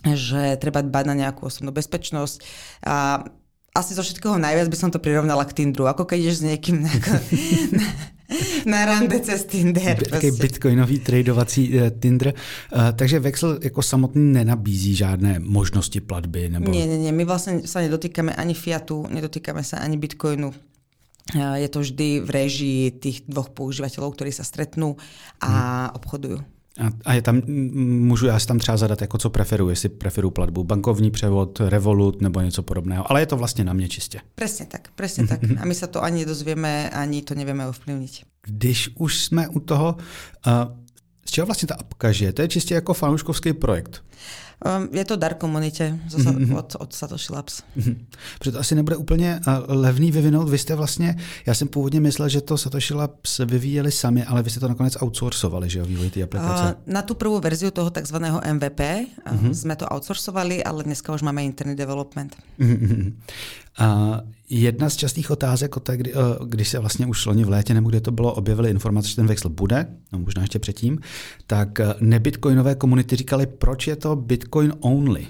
že 0.06 0.62
treba 0.62 0.86
dbať 0.86 1.04
na 1.10 1.16
nejakú 1.26 1.50
osobnú 1.50 1.74
bezpečnosť. 1.74 2.38
A 2.86 3.26
asi 3.74 3.94
zo 3.94 4.02
všetkého 4.06 4.38
najviac 4.38 4.70
by 4.70 4.78
som 4.78 4.90
to 4.94 5.02
prirovnala 5.02 5.46
k 5.46 5.54
Tinderu, 5.54 5.90
ako 5.90 6.10
keď 6.10 6.18
ideš 6.22 6.42
s 6.42 6.48
niekým 6.50 6.86
na, 6.86 6.90
na 6.90 7.86
rande 8.86 9.20
cez 9.20 9.46
Tinder. 9.46 10.10
Taký 10.10 10.32
bitcoinový 10.32 11.00
tradovací 11.00 11.80
uh, 11.80 11.90
Tinder. 12.00 12.34
Uh, 12.34 12.92
takže 12.96 13.20
Vexel 13.20 13.60
jako 13.64 13.82
samotný 13.82 14.34
nenabízí 14.34 14.96
žádné 14.96 15.40
možnosti 15.40 16.02
platby? 16.02 16.50
Nebo... 16.50 16.72
Nie, 16.72 16.86
nie, 16.86 16.98
nie. 16.98 17.12
My 17.12 17.24
vlastne 17.24 17.64
sa 17.64 17.80
nedotýkame 17.80 18.36
ani 18.36 18.54
fiatu, 18.54 19.08
nedotýkame 19.08 19.64
sa 19.64 19.80
ani 19.80 19.98
bitcoinu. 19.98 20.52
Uh, 21.36 21.56
je 21.60 21.68
to 21.68 21.80
vždy 21.80 22.08
v 22.24 22.30
režii 22.30 22.84
tých 22.92 23.28
dvoch 23.28 23.52
používateľov, 23.52 24.16
ktorí 24.16 24.32
sa 24.32 24.44
stretnú 24.44 24.96
a 25.40 25.52
hmm. 25.52 25.96
obchodujú. 26.00 26.57
A, 26.78 26.92
a 27.06 27.14
je 27.14 27.22
tam, 27.22 27.42
můžu 27.82 28.26
já 28.26 28.40
si 28.40 28.48
tam 28.48 28.60
třeba 28.60 28.78
zadat, 28.78 29.02
jako 29.02 29.18
co 29.18 29.30
preferuji, 29.30 29.70
jestli 29.70 29.90
preferuju 29.90 30.32
platbu, 30.32 30.64
bankovní 30.64 31.12
převod, 31.12 31.60
Revolut 31.60 32.22
nebo 32.22 32.42
něco 32.42 32.64
podobného, 32.64 33.12
ale 33.12 33.22
je 33.22 33.26
to 33.26 33.38
vlastně 33.38 33.64
na 33.64 33.74
mě 33.74 33.90
čistě. 33.90 34.20
Přesně 34.36 34.66
tak, 34.66 34.88
přesně 34.96 35.28
tak. 35.28 35.40
A 35.62 35.66
my 35.66 35.76
se 35.76 35.88
to 35.88 36.04
ani 36.04 36.26
dozvieme, 36.26 36.90
ani 36.90 37.22
to 37.22 37.36
nevíme 37.36 37.68
ovplyvnit. 37.68 38.12
Když 38.48 38.90
už 38.96 39.24
jsme 39.24 39.48
u 39.48 39.60
toho, 39.60 39.96
uh, 40.48 40.54
z 41.26 41.32
čeho 41.32 41.46
vlastně 41.46 41.68
ta 41.68 41.76
apka 41.76 42.12
žije? 42.12 42.34
To 42.34 42.42
je 42.42 42.48
čistě 42.48 42.74
jako 42.74 42.94
fanouškovský 42.94 43.54
projekt. 43.54 44.04
Um, 44.58 44.90
je 44.92 45.06
to 45.06 45.16
dar 45.16 45.34
komunitě 45.34 46.00
mm-hmm. 46.10 46.58
od, 46.58 46.76
od 46.80 46.94
Satoshi 46.94 47.34
Labs. 47.34 47.62
Mm-hmm. 47.78 47.96
Protože 48.40 48.52
to 48.52 48.60
asi 48.60 48.76
nebude 48.76 48.96
úplně 48.96 49.40
uh, 49.48 49.54
levný 49.68 50.12
vyvinout. 50.12 50.50
Vy 50.50 50.58
jste 50.58 50.76
vlastně, 50.76 51.16
já 51.46 51.54
jsem 51.54 51.68
původně 51.68 52.00
myslel, 52.00 52.30
že 52.30 52.42
to 52.42 52.58
Satoshi 52.58 52.94
Labs 52.94 53.38
vyvíjeli 53.38 53.92
sami, 53.92 54.26
ale 54.26 54.44
vy 54.44 54.50
jste 54.50 54.60
to 54.60 54.68
nakonec 54.68 54.98
outsourcovali, 55.02 55.70
že 55.70 55.80
jo, 55.80 55.86
vývoj 55.86 56.10
té 56.10 56.24
aplikace. 56.24 56.64
Uh, 56.64 56.94
na 56.94 57.02
tu 57.02 57.14
prvú 57.14 57.40
verziu 57.40 57.72
toho 57.72 57.90
takzvaného 57.90 58.42
MVP 58.54 58.80
mm-hmm. 58.80 59.54
jsme 59.54 59.76
to 59.76 59.86
outsourcovali, 59.86 60.64
ale 60.64 60.84
dneska 60.84 61.14
už 61.14 61.22
máme 61.22 61.44
interný 61.44 61.76
development. 61.76 62.36
Mm-hmm. 62.60 63.14
A 63.78 64.22
jedna 64.50 64.90
z 64.90 64.96
častých 64.96 65.32
otázek, 65.32 65.78
o 65.78 65.80
té, 65.80 65.98
kdy, 65.98 66.14
když 66.46 66.70
se 66.70 66.80
vlastně 66.80 67.06
už 67.06 67.26
loni 67.26 67.44
v 67.44 67.50
létě, 67.50 67.74
nebo 67.74 67.90
kde 67.90 68.02
to 68.02 68.12
bylo, 68.12 68.34
objevily 68.34 68.70
informace, 68.70 69.10
že 69.10 69.16
ten 69.16 69.28
Vexel 69.28 69.52
bude, 69.52 69.88
no 70.14 70.20
možná 70.20 70.42
ještě 70.42 70.60
předtím, 70.60 71.00
tak 71.48 71.80
nebitcoinové 72.00 72.76
komunity 72.76 73.16
říkali, 73.16 73.48
proč 73.48 73.88
je 73.88 73.96
to 73.96 74.16
Bitcoin 74.16 74.74
only. 74.80 75.28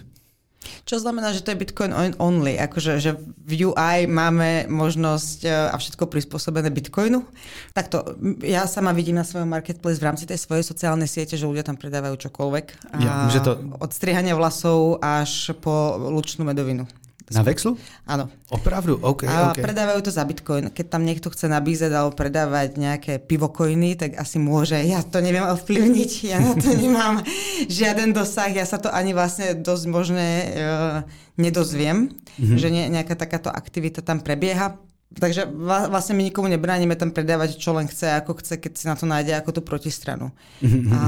Čo 0.84 1.00
znamená, 1.00 1.32
že 1.32 1.44
to 1.44 1.52
je 1.52 1.62
Bitcoin 1.64 1.92
only? 2.18 2.60
Akože 2.60 3.00
že 3.00 3.16
v 3.44 3.72
UI 3.72 4.08
máme 4.08 4.68
možnosť 4.68 5.40
e, 5.44 5.50
a 5.52 5.76
všetko 5.76 6.12
prispôsobené 6.12 6.68
Bitcoinu? 6.72 7.24
Takto, 7.72 8.16
ja 8.44 8.68
sama 8.68 8.92
vidím 8.92 9.16
na 9.16 9.24
svojom 9.24 9.48
marketplace 9.48 10.00
v 10.00 10.08
rámci 10.12 10.24
tej 10.28 10.40
svojej 10.40 10.64
sociálnej 10.68 11.08
siete, 11.08 11.40
že 11.40 11.48
ľudia 11.48 11.64
tam 11.64 11.80
predávajú 11.80 12.20
čokoľvek. 12.20 12.66
Ja, 13.00 13.28
a 13.28 13.40
to... 13.40 13.52
Od 13.80 13.92
strihania 13.96 14.36
vlasov 14.36 15.00
až 15.00 15.56
po 15.60 15.96
lučnú 16.12 16.44
medovinu. 16.44 16.84
Na 17.28 17.44
Vexlu? 17.44 17.76
Áno. 18.08 18.32
Opravdu? 18.48 18.96
OK, 19.04 19.28
A 19.28 19.52
okay. 19.52 19.60
predávajú 19.60 20.00
to 20.08 20.12
za 20.16 20.24
bitcoin. 20.24 20.72
Keď 20.72 20.86
tam 20.88 21.04
niekto 21.04 21.28
chce 21.28 21.52
nabízať 21.52 21.92
alebo 21.92 22.16
predávať 22.16 22.80
nejaké 22.80 23.20
pivokojny, 23.20 24.00
tak 24.00 24.16
asi 24.16 24.40
môže. 24.40 24.80
Ja 24.80 25.04
to 25.04 25.20
neviem 25.20 25.44
ovplyvniť, 25.44 26.12
ja 26.24 26.40
na 26.40 26.56
to 26.56 26.72
nemám 26.88 27.20
žiaden 27.68 28.16
dosah, 28.16 28.48
ja 28.48 28.64
sa 28.64 28.80
to 28.80 28.88
ani 28.88 29.12
vlastne 29.12 29.60
dosť 29.60 29.86
možné 29.92 30.28
uh, 30.56 30.98
nedozviem, 31.36 32.16
mm-hmm. 32.16 32.56
že 32.56 32.68
ne, 32.72 32.84
nejaká 32.96 33.20
takáto 33.20 33.52
aktivita 33.52 34.00
tam 34.00 34.24
prebieha. 34.24 34.80
Takže 35.08 35.52
vlastne 35.92 36.20
my 36.20 36.32
nikomu 36.32 36.48
nebránime 36.48 36.96
tam 36.96 37.12
predávať, 37.12 37.60
čo 37.60 37.76
len 37.76 37.92
chce, 37.92 38.12
ako 38.24 38.40
chce, 38.40 38.60
keď 38.60 38.72
si 38.76 38.86
na 38.88 38.96
to 38.96 39.04
nájde 39.04 39.36
ako 39.36 39.60
tú 39.60 39.62
protistranu. 39.68 40.32
Mm-hmm. 40.64 40.92
A 40.96 41.00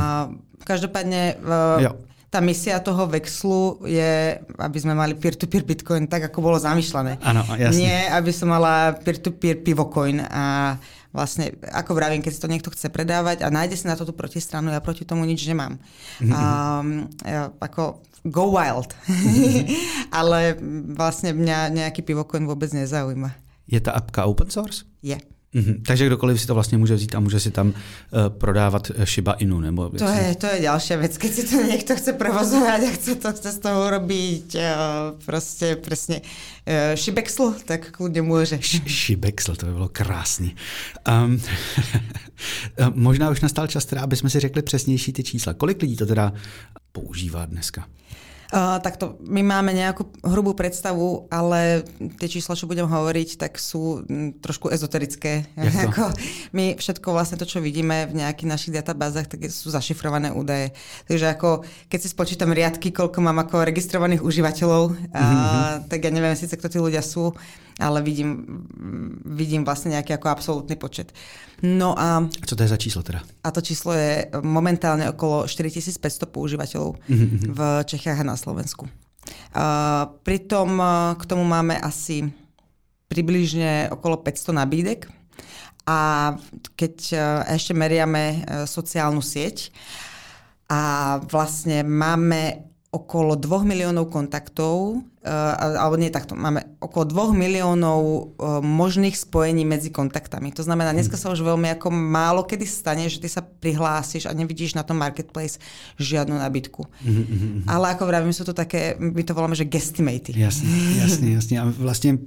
každopádne 0.67 1.39
uh, 1.39 1.95
tá 2.29 2.39
misia 2.45 2.77
toho 2.77 3.09
Vexlu 3.09 3.81
je, 3.89 4.37
aby 4.61 4.77
sme 4.77 4.93
mali 4.93 5.17
peer-to-peer 5.17 5.65
Bitcoin 5.65 6.05
tak, 6.05 6.29
ako 6.29 6.45
bolo 6.45 6.57
zamýšľané. 6.61 7.17
Áno, 7.25 7.41
jasne. 7.57 7.81
Nie, 7.81 8.05
aby 8.13 8.29
som 8.29 8.53
mala 8.53 8.93
peer-to-peer 9.01 9.65
pivocoin 9.65 10.21
a 10.29 10.77
vlastne, 11.09 11.57
ako 11.73 11.97
vravím, 11.97 12.21
keď 12.21 12.31
si 12.37 12.41
to 12.41 12.51
niekto 12.53 12.69
chce 12.69 12.93
predávať 12.93 13.41
a 13.41 13.49
nájde 13.49 13.81
si 13.81 13.89
na 13.89 13.97
to 13.97 14.05
tú 14.05 14.13
protistranu, 14.13 14.69
ja 14.69 14.77
proti 14.77 15.09
tomu 15.09 15.25
nič 15.25 15.41
nemám. 15.49 15.81
Mm-hmm. 16.21 16.29
Um, 16.29 16.87
ja, 17.25 17.49
ako 17.57 18.05
go 18.29 18.53
wild. 18.53 18.93
Ale 20.21 20.53
vlastne 20.93 21.33
mňa 21.33 21.73
nejaký 21.73 22.05
pivokoin 22.05 22.45
vôbec 22.45 22.69
nezaujíma. 22.77 23.33
Je 23.65 23.81
ta 23.81 23.97
apka 23.97 24.29
open 24.29 24.53
source? 24.53 24.85
Je. 25.01 25.17
Mm-hmm. 25.55 25.81
Takže 25.85 26.05
kdokoliv 26.05 26.41
si 26.41 26.47
to 26.47 26.53
vlastně 26.53 26.77
může 26.77 26.95
vzít 26.95 27.15
a 27.15 27.19
může 27.19 27.39
si 27.39 27.51
tam 27.51 27.67
uh, 27.67 27.73
prodávat 28.29 28.91
Shiba 29.05 29.33
Inu. 29.33 29.59
Nebo 29.59 29.89
to, 29.89 30.05
je, 30.05 30.35
to 30.35 30.45
je 30.45 30.61
ďalšia 30.61 30.97
vec. 30.97 31.17
Keď 31.17 31.31
si 31.33 31.43
to 31.49 31.57
niekto 31.65 31.95
chce 31.97 32.13
provozovať 32.13 32.81
a 32.85 32.89
chce, 32.93 33.15
to, 33.17 33.33
chce 33.33 33.51
z 33.51 33.59
toho 33.59 33.89
urobiť 33.89 34.47
uh, 34.55 34.61
proste 35.25 35.73
presne 35.81 36.21
uh, 36.21 36.93
Shibexl, 36.93 37.65
tak 37.65 37.89
kľudne 37.89 38.21
môže. 38.21 38.61
Shibexl, 38.85 39.57
to 39.57 39.65
by 39.65 39.73
bylo 39.73 39.89
krásný. 39.89 40.53
Um, 41.09 41.41
možná 42.93 43.29
už 43.33 43.41
nastal 43.41 43.65
čas, 43.67 43.85
teda, 43.85 44.05
aby 44.05 44.15
jsme 44.15 44.29
si 44.29 44.39
řekli 44.39 44.61
přesnější 44.61 45.13
ty 45.13 45.23
čísla. 45.23 45.53
Kolik 45.53 45.81
lidí 45.81 45.95
to 45.97 46.05
teda 46.05 46.33
používá 46.91 47.45
dneska? 47.45 47.89
Uh, 48.49 48.81
takto, 48.81 49.21
my 49.21 49.45
máme 49.45 49.77
nejakú 49.77 50.09
hrubú 50.25 50.57
predstavu, 50.57 51.29
ale 51.29 51.85
tie 52.17 52.25
čísla, 52.25 52.57
čo 52.57 52.65
budem 52.65 52.89
hovoriť, 52.89 53.37
tak 53.37 53.61
sú 53.61 54.01
m, 54.09 54.33
trošku 54.41 54.73
ezoterické. 54.73 55.45
Ako, 55.85 56.09
my 56.57 56.73
všetko 56.73 57.13
vlastne 57.13 57.37
to, 57.37 57.45
čo 57.45 57.61
vidíme 57.61 58.09
v 58.09 58.25
nejakých 58.25 58.49
našich 58.49 58.73
databázach, 58.73 59.29
tak 59.29 59.45
sú 59.53 59.69
zašifrované 59.69 60.33
údaje. 60.33 60.73
Takže 61.05 61.29
ako, 61.29 61.61
keď 61.93 61.99
si 62.01 62.09
spočítam 62.09 62.49
riadky, 62.49 62.89
koľko 62.89 63.21
mám 63.21 63.37
ako 63.37 63.69
registrovaných 63.69 64.25
užívateľov, 64.25 64.97
mm-hmm. 64.97 65.13
mhm. 65.13 65.85
tak 65.85 65.99
ja 66.01 66.09
neviem 66.09 66.33
síce, 66.33 66.57
kto 66.57 66.73
tí 66.73 66.81
ľudia 66.81 67.05
sú, 67.05 67.37
ale 67.79 68.03
vidím, 68.03 68.45
vidím 69.23 69.63
vlastne 69.63 69.95
nejaký 69.95 70.19
ako 70.19 70.27
absolútny 70.27 70.75
počet. 70.75 71.15
No 71.63 71.95
a... 71.95 72.27
Co 72.27 72.55
to 72.55 72.63
je 72.63 72.69
za 72.69 72.79
číslo 72.79 73.01
teda? 73.01 73.23
A 73.43 73.49
to 73.55 73.63
číslo 73.63 73.95
je 73.95 74.27
momentálne 74.43 75.07
okolo 75.07 75.47
4500 75.47 76.27
používateľov 76.27 76.99
mm-hmm. 76.99 77.55
v 77.55 77.59
Čechách 77.87 78.19
a 78.19 78.27
na 78.27 78.35
Slovensku. 78.35 78.87
Uh, 79.55 80.11
pritom 80.23 80.79
k 81.15 81.23
tomu 81.23 81.47
máme 81.47 81.79
asi 81.79 82.27
približne 83.09 83.89
okolo 83.89 84.21
500 84.21 84.53
nabídek 84.53 85.09
a 85.89 86.37
keď 86.77 86.95
ešte 87.49 87.73
meriame 87.73 88.45
sociálnu 88.69 89.25
sieť 89.25 89.73
a 90.69 91.17
vlastne 91.25 91.81
máme 91.81 92.69
okolo 92.89 93.37
2 93.37 93.69
miliónov 93.69 94.09
kontaktov, 94.09 94.97
uh, 94.97 95.77
alebo 95.77 95.93
nie 95.93 96.09
takto, 96.09 96.33
máme 96.33 96.81
okolo 96.81 97.33
2 97.33 97.37
miliónov 97.37 98.01
uh, 98.01 98.65
možných 98.65 99.13
spojení 99.13 99.61
medzi 99.61 99.93
kontaktami. 99.93 100.49
To 100.57 100.65
znamená, 100.65 100.89
dneska 100.89 101.13
sa 101.13 101.29
už 101.29 101.45
veľmi 101.45 101.69
ako 101.77 101.93
málo 101.93 102.49
kedy 102.49 102.65
stane, 102.65 103.05
že 103.05 103.21
ty 103.21 103.29
sa 103.29 103.45
prihlásiš 103.45 104.25
a 104.25 104.33
nevidíš 104.33 104.73
na 104.73 104.81
tom 104.81 104.97
marketplace 104.97 105.61
žiadnu 106.01 106.41
nabídku. 106.41 106.89
Mm-hmm. 107.05 107.69
Ale 107.69 107.93
ako 107.93 108.09
vravím, 108.09 108.33
sú 108.33 108.41
to 108.41 108.57
také, 108.57 108.97
my 108.97 109.21
to 109.21 109.37
voláme, 109.37 109.53
že 109.53 109.69
guestimaty. 109.69 110.33
Jasne, 110.33 110.73
jasne, 110.97 111.37
jasne. 111.37 111.55
A 111.61 111.69
vlastne 111.69 112.17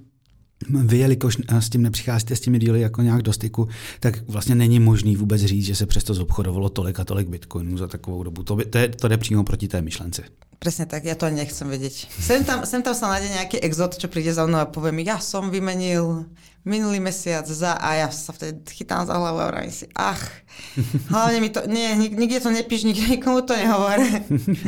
vy, 0.71 0.99
jelikož 0.99 1.39
s 1.61 1.69
tím 1.71 1.83
nepřicházíte 1.83 2.37
s 2.37 2.41
těmi 2.41 2.59
díly 2.59 2.81
jako 2.81 3.03
nějak 3.03 3.23
do 3.23 3.33
styku, 3.33 3.69
tak 4.01 4.29
vlastně 4.29 4.55
není 4.55 4.81
možný 4.81 5.17
vůbec 5.17 5.43
říct, 5.43 5.67
že 5.67 5.75
se 5.75 5.87
přesto 5.87 6.15
zobchodovalo 6.15 6.69
tolik 6.69 7.01
a 7.01 7.05
tolik 7.05 7.29
bitcoinů 7.29 7.79
za 7.79 7.89
takovou 7.89 8.23
dobu. 8.23 8.43
To, 8.43 8.59
to, 8.71 8.79
je, 8.79 8.89
to 8.89 9.09
jde 9.09 9.17
přímo 9.17 9.45
proti 9.45 9.69
té 9.69 9.83
myšlence. 9.83 10.23
Presne 10.63 10.87
tak, 10.87 11.03
ja 11.03 11.19
to 11.19 11.27
ani 11.27 11.43
nechcem 11.43 11.67
vedieť. 11.67 12.07
Sem 12.23 12.47
tam, 12.47 12.63
sem 12.63 12.79
tam 12.87 12.95
sa 12.95 13.11
nájde 13.11 13.35
nejaký 13.35 13.59
exot, 13.67 13.99
čo 13.99 14.07
príde 14.07 14.31
za 14.31 14.47
mnou 14.47 14.63
a 14.63 14.71
povie 14.71 14.95
mi, 14.95 15.03
ja 15.03 15.19
som 15.19 15.51
vymenil 15.51 16.31
minulý 16.63 17.03
mesiac 17.03 17.43
za 17.43 17.75
a 17.75 17.99
ja 17.99 18.07
sa 18.15 18.31
vtedy 18.31 18.63
chytám 18.71 19.03
za 19.03 19.19
hlavu 19.19 19.43
a 19.43 19.51
vravím 19.51 19.75
si, 19.75 19.91
ach, 19.91 20.23
hlavne 21.11 21.43
mi 21.43 21.51
to, 21.51 21.67
nie, 21.67 21.91
nik, 21.99 22.15
nikde 22.15 22.39
to 22.47 22.55
nepíš, 22.55 22.87
nikde 22.87 23.19
nikomu 23.19 23.43
to 23.43 23.59
nehovor. 23.59 23.99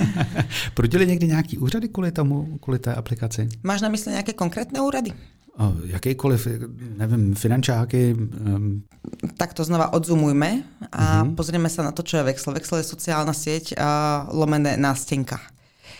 Prudili 0.74 1.06
někdy 1.06 1.26
nějaký 1.26 1.58
úřady 1.58 1.88
kvůli 1.88 2.12
tomu, 2.12 2.58
kvůli 2.58 2.78
té 2.78 2.94
aplikaci? 2.94 3.48
Máš 3.62 3.80
na 3.80 3.88
mysli 3.88 4.10
nějaké 4.10 4.32
konkrétne 4.32 4.82
úrady? 4.82 5.14
jakýkoliv, 5.84 6.48
nevím, 6.96 7.34
finančáky. 7.34 8.16
Um... 8.46 8.82
Tak 9.36 9.54
to 9.54 9.64
znova 9.64 9.92
odzumujme 9.92 10.62
a 10.92 11.22
uh-huh. 11.22 11.34
pozrieme 11.38 11.70
sa 11.70 11.86
na 11.86 11.92
to, 11.92 12.02
čo 12.02 12.16
je 12.16 12.26
Vexel. 12.26 12.56
Vexel 12.56 12.82
je 12.82 12.90
sociálna 12.90 13.30
sieť 13.30 13.78
a 13.78 14.24
lomené 14.34 14.74
nástenka. 14.74 15.38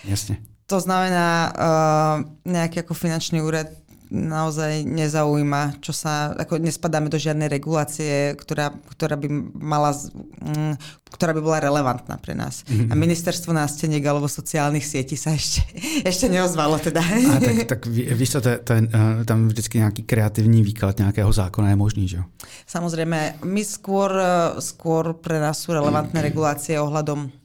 Jasne. 0.09 0.41
To 0.67 0.81
znamená, 0.81 1.53
uh, 1.53 2.17
nejaký 2.49 2.81
ako 2.81 2.97
finančný 2.97 3.45
úrad 3.45 3.69
naozaj 4.15 4.87
nezaujíma, 4.87 5.83
čo 5.83 5.91
sa, 5.91 6.31
ako 6.39 6.63
nespadáme 6.63 7.11
do 7.11 7.19
žiadnej 7.19 7.51
regulácie, 7.51 8.39
ktorá, 8.39 8.71
ktorá 8.71 9.19
by 9.19 9.29
mala, 9.59 9.91
mm, 9.91 10.79
ktorá 11.11 11.35
by 11.35 11.41
bola 11.43 11.59
relevantná 11.59 12.15
pre 12.23 12.39
nás. 12.39 12.63
Mm-hmm. 12.69 12.93
A 12.93 12.95
ministerstvo 12.95 13.51
násteniek 13.51 14.05
alebo 14.07 14.31
sociálnych 14.31 14.87
sietí 14.87 15.19
sa 15.19 15.35
ešte, 15.35 15.67
ešte 16.11 16.31
neozvalo 16.31 16.79
teda. 16.79 17.03
A 17.03 17.43
tak, 17.43 17.57
tak 17.67 17.81
víš 17.91 18.39
co, 18.39 18.41
to, 18.41 18.51
to 18.63 18.71
je, 18.73 18.81
eh, 18.87 19.25
tam 19.25 19.49
vždycky 19.49 19.79
nějaký 19.79 20.03
kreativní 20.03 20.63
výklad 20.63 20.99
nějakého 20.99 21.33
zákona 21.33 21.69
je 21.71 21.77
možný, 21.77 22.09
že? 22.09 22.19
Samozrejme, 22.67 23.45
my 23.45 23.63
skôr, 23.65 24.13
skôr 24.61 25.17
pre 25.19 25.41
nás 25.41 25.59
sú 25.59 25.73
relevantné 25.73 26.23
regulácie 26.23 26.79
ohľadom 26.81 27.44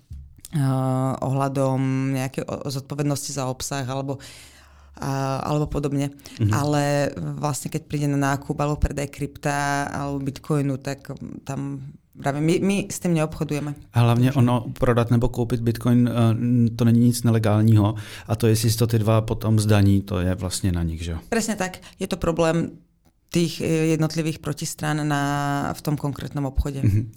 uh, 0.55 1.13
ohľadom 1.21 2.11
nejakej 2.13 2.43
zodpovednosti 2.65 3.31
za 3.31 3.45
obsah 3.45 3.85
alebo 3.89 4.17
a, 4.99 5.39
alebo 5.47 5.71
podobne. 5.71 6.11
Mm-hmm. 6.11 6.51
Ale 6.51 7.15
vlastne 7.15 7.71
keď 7.71 7.81
príde 7.87 8.07
na 8.11 8.19
nákup 8.19 8.59
alebo 8.59 8.75
predaj 8.75 9.07
krypta 9.07 9.87
alebo 9.87 10.19
bitcoinu, 10.19 10.75
tak 10.77 11.15
tam 11.47 11.79
Právě 12.19 12.41
my, 12.41 12.59
my 12.59 12.87
s 12.91 12.99
tím 12.99 13.13
neobchodujeme. 13.13 13.75
Hlavně 13.91 14.33
ono 14.33 14.65
prodat 14.79 15.11
nebo 15.11 15.29
koupit 15.29 15.61
bitcoin, 15.61 16.09
eh, 16.09 16.75
to 16.75 16.85
není 16.85 16.99
nic 16.99 17.23
nelegálního 17.23 17.95
a 18.27 18.35
to, 18.35 18.47
jestli 18.47 18.71
to 18.71 18.87
ty 18.87 18.99
dva 18.99 19.21
potom 19.21 19.59
zdaní, 19.59 20.01
to 20.01 20.19
je 20.19 20.35
vlastně 20.35 20.71
na 20.71 20.83
nich, 20.83 21.03
že 21.03 21.17
Presne 21.29 21.55
tak. 21.55 21.77
Je 21.99 22.07
to 22.07 22.17
problém 22.17 22.71
tých 23.29 23.61
eh, 23.61 23.65
jednotlivých 23.65 24.39
protistran 24.39 25.07
na, 25.07 25.73
v 25.73 25.81
tom 25.81 25.97
konkrétnom 25.97 26.45
obchode. 26.45 26.81
Mm-hmm. 26.81 27.09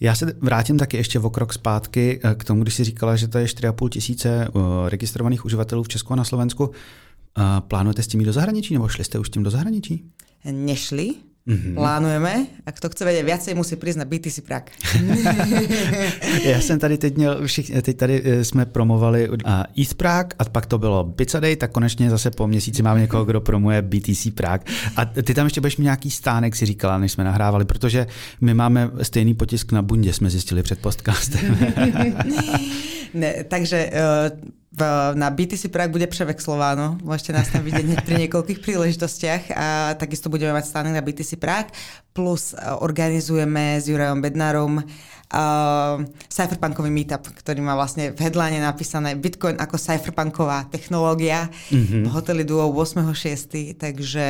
Já 0.00 0.14
se 0.14 0.34
vrátím 0.40 0.78
taky 0.78 0.96
ještě 0.96 1.18
o 1.18 1.30
krok 1.30 1.52
zpátky 1.52 2.20
eh, 2.24 2.34
k 2.34 2.44
tomu, 2.44 2.62
když 2.62 2.74
jsi 2.74 2.84
říkala, 2.84 3.16
že 3.16 3.28
to 3.28 3.38
je 3.38 3.46
4,5 3.46 3.88
tisíce 3.88 4.48
registrovaných 4.88 5.44
uživatelů 5.44 5.82
v 5.82 5.88
Česku 5.88 6.12
a 6.12 6.16
na 6.16 6.24
Slovensku. 6.24 6.70
Plánujete 7.68 8.02
s 8.02 8.06
tím 8.06 8.24
do 8.24 8.32
zahraničí, 8.32 8.74
nebo 8.74 8.88
šli 8.88 9.04
jste 9.04 9.18
už 9.18 9.26
s 9.26 9.30
tím 9.30 9.42
do 9.42 9.50
zahraničí? 9.50 10.04
Nešli, 10.44 11.14
Mm-hmm. 11.50 11.74
Plánujeme. 11.74 12.46
A 12.66 12.72
kto 12.72 12.88
chce 12.88 13.04
vědět 13.04 13.22
viacej, 13.22 13.54
musí 13.54 13.76
přijít 13.76 13.96
na 13.96 14.04
BTC 14.04 14.40
Prague. 14.40 14.72
Já 16.44 16.60
jsem 16.60 16.78
tady 16.78 16.98
teď 16.98 17.16
měl, 17.16 17.46
všichni, 17.46 17.82
teď 17.82 17.96
tady 17.96 18.22
eh, 18.24 18.44
jsme 18.44 18.66
promovali 18.66 19.28
East 19.78 19.94
Prague 19.94 20.34
a 20.38 20.44
pak 20.44 20.66
to 20.66 20.78
bylo 20.78 21.04
Pizza 21.04 21.40
Day, 21.40 21.56
tak 21.56 21.70
konečně 21.70 22.10
zase 22.10 22.30
po 22.30 22.46
měsíci 22.46 22.82
máme 22.82 23.00
někoho, 23.00 23.24
kdo 23.24 23.40
promuje 23.40 23.82
BTC 23.82 24.26
Prague. 24.34 24.64
A 24.96 25.04
ty 25.04 25.34
tam 25.34 25.46
ještě 25.46 25.60
budeš 25.60 25.76
mít 25.76 25.84
nějaký 25.84 26.10
stánek, 26.10 26.56
si 26.56 26.66
říkala, 26.66 26.98
než 26.98 27.12
jsme 27.12 27.24
nahrávali, 27.24 27.64
protože 27.64 28.06
my 28.40 28.54
máme 28.54 28.90
stejný 29.02 29.34
potisk 29.34 29.72
na 29.72 29.82
bundě, 29.82 30.12
jsme 30.12 30.30
zjistili 30.30 30.62
před 30.62 30.78
podcastem. 30.78 31.58
ne, 33.14 33.44
takže 33.48 33.90
uh, 33.92 34.50
v, 34.70 34.82
na 35.18 35.34
BTC 35.34 35.66
Prague 35.66 35.90
bude 35.90 36.06
prevexlováno. 36.06 36.94
Môžete 37.02 37.34
nás 37.34 37.50
tam 37.50 37.66
vidieť 37.66 38.06
pri 38.06 38.26
niekoľkých 38.26 38.62
príležitostiach 38.62 39.42
a 39.50 39.66
takisto 39.98 40.30
budeme 40.30 40.54
mať 40.54 40.70
stánek 40.70 40.94
na 40.94 41.02
BTC 41.02 41.42
Prague. 41.42 41.74
Plus 42.14 42.54
e, 42.54 42.62
organizujeme 42.78 43.82
s 43.82 43.90
Jurajom 43.90 44.22
Bednárom 44.22 44.78
uh, 44.78 45.98
cypherpunkový 46.30 46.90
meetup, 46.90 47.22
ktorý 47.34 47.62
má 47.62 47.74
vlastne 47.74 48.14
v 48.14 48.18
headline 48.22 48.62
napísané 48.62 49.18
Bitcoin 49.18 49.58
ako 49.58 49.74
cypherpunková 49.74 50.70
technológia 50.70 51.50
mm-hmm. 51.70 52.06
v 52.06 52.08
hoteli 52.10 52.42
Duo 52.46 52.70
8.6. 52.70 53.74
Takže 53.74 54.24